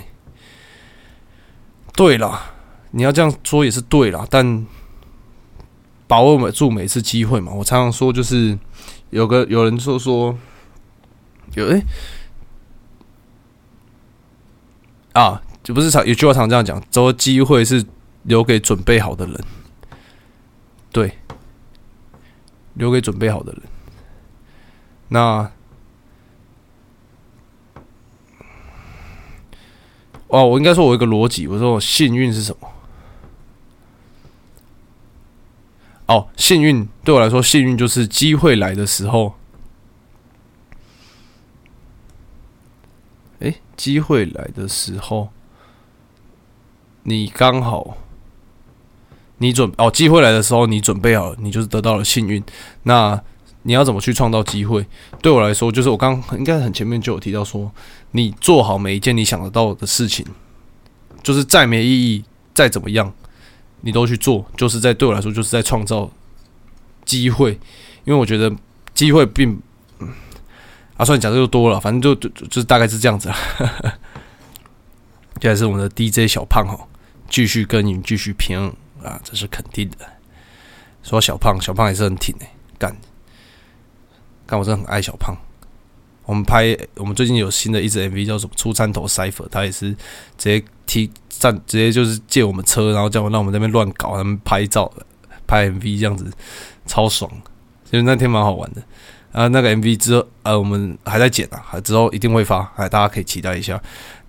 [1.96, 2.53] 对了。
[2.96, 4.66] 你要这样说也是对啦，但
[6.06, 7.52] 把握住每次机会嘛。
[7.52, 8.56] 我常常说，就是
[9.10, 10.38] 有个有人说说
[11.56, 11.84] 有诶
[15.14, 17.84] 啊，就不是常有句话常这样讲，说机会是
[18.24, 19.44] 留给准备好的人，
[20.92, 21.18] 对，
[22.76, 23.62] 留给准备好的人。
[25.08, 25.52] 那
[30.28, 32.70] 哦，我应该说我有一个逻辑，我说我幸运是什么？
[36.08, 39.36] 哦，幸运对我来说，幸运就是机会来的时候。
[43.40, 45.30] 哎，机会来的时候，
[47.04, 47.98] 你刚好，
[49.38, 52.44] 你准哦，机会来的时候你准备好了，你就是得到了幸运。
[52.84, 53.22] 那
[53.64, 54.86] 你要怎么去创造机会？
[55.22, 57.72] 对我来说，就是我刚应该很前面就有提到说，
[58.12, 60.26] 你做好每一件你想得到的事情，
[61.22, 63.14] 就是再没意义，再怎么样，
[63.84, 66.10] 你都去做，就是在对我来说，就是在创造
[67.06, 67.52] 机会。
[68.06, 68.52] 因为我觉得
[68.96, 69.62] 机会并。
[70.96, 73.36] 啊，算讲的就多了，反正就就就是大概是这样子啊。
[75.40, 76.88] 接下来是我们的 DJ 小胖哦，
[77.28, 78.56] 继续跟你们继续拼
[79.02, 79.98] 啊，这是肯定的。
[81.02, 82.96] 说小胖，小胖也是很挺诶，干
[84.46, 85.36] 干，我真的很爱小胖。
[86.26, 89.98] 我们拍，我们最近有新的一支 MV 叫什么《出山头 Cipher》，他也是直
[90.38, 91.10] 接踢
[91.44, 94.90] 站，直接就是借我们车，然后叫我让我们那边乱搞，他们拍照
[95.46, 96.32] 拍 MV 这样子，
[96.86, 97.30] 超爽。
[97.84, 98.82] 其实那天蛮好玩的。
[99.34, 103.74] 啊，那个 MV 之后，呃，我们还在剪啊，之后一定会发，哎，大家可以期待一下。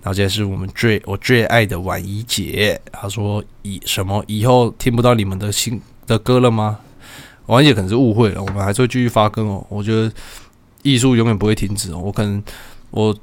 [0.02, 6.78] 然后接下来是我们最我最爱的婉怡姐，她说以什么以后听不到你们的新的歌了吗？
[7.46, 9.64] 婉怡姐可能是误会了，我们还是会继续发歌哦。
[9.68, 10.10] 我觉得
[10.82, 11.98] 艺术永远不会停止哦。
[11.98, 12.42] 我可能
[12.90, 13.14] 我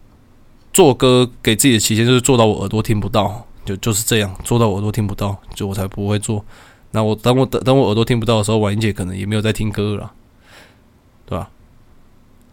[0.72, 6.44] 做歌给自己的期限就是做到我耳朵听不到，就就是这样，做到我耳朵听不到，就我才不会做。
[6.92, 10.12] 那我等我等等我耳朵听不到的时候，婉莹姐可能也没有在听歌了，
[11.26, 11.50] 对吧？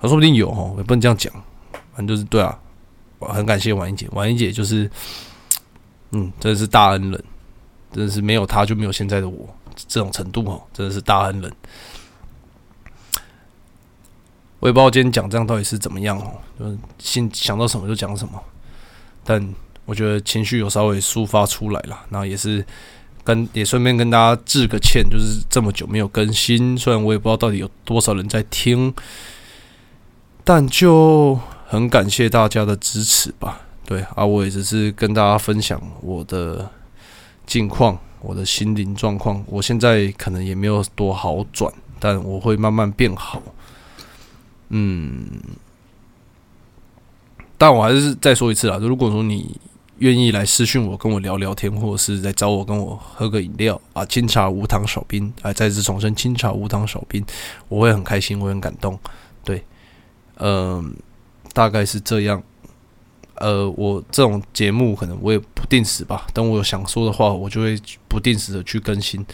[0.00, 1.32] 他说不定有哦，也不能这样讲，
[1.92, 2.56] 反正就是对啊，
[3.18, 4.88] 我很感谢婉英姐，婉英姐就是，
[6.12, 7.24] 嗯，真的是大恩人，
[7.92, 11.52] 真的是没有她就没有现在的我这种程度哦，真的是大恩人。
[14.61, 18.40] 我也不知道今天讲这样到底是怎么样哦，就是心想到什么就讲什么，
[19.24, 19.54] 但
[19.89, 22.62] 我觉得情绪有稍微抒发出来了，然后也是
[23.24, 28.93] 跟也顺便跟大家致个歉，就是这么久没有更新，虽然我也不知道到底有多少人在听。
[30.45, 36.70] 但就很感谢大家的支持吧，对啊，我也只是跟大家分享我的
[37.47, 39.45] 近况，我的心灵状况。
[39.47, 43.43] 我现在可能也没有多好转，但我会慢慢变好。
[44.70, 45.26] 嗯，
[47.59, 49.61] 但我还是再说一次啊，如果说你
[49.99, 57.24] 愿意来私讯我，跟我聊聊天，或者是在找我跟我喝个饮料啊，清茶无糖少冰啊，再次重申清茶无糖少冰，
[57.68, 58.99] 我会很开心，我很感动，
[59.44, 59.64] 对。
[60.40, 60.94] 嗯，
[61.53, 62.40] 大概是这样。
[63.40, 66.26] 呃，我这种节目可能我也不定时吧。
[66.32, 67.76] 等我有想说的话，我就会
[68.07, 69.24] 不定时的去更新。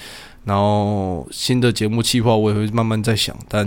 [0.44, 3.66] 然后新的节目计划我也会慢慢在想，但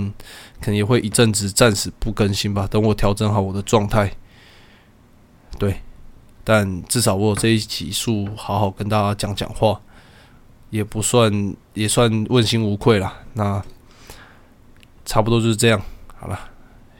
[0.59, 2.67] 可能也会一阵子暂时不更新吧。
[2.69, 4.11] 等我调整好我的状态。
[5.59, 5.81] 对，
[6.49, 9.81] 但至少我有这一集数好好跟大家讲讲话，
[10.69, 13.13] 也不算也算问心无愧了。
[13.33, 13.61] 那
[15.03, 15.81] 差不多就是这样，
[16.15, 16.39] 好了。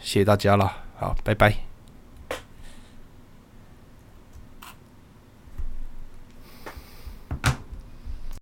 [0.01, 0.69] 谢谢大家了，
[0.99, 1.66] 好，拜拜。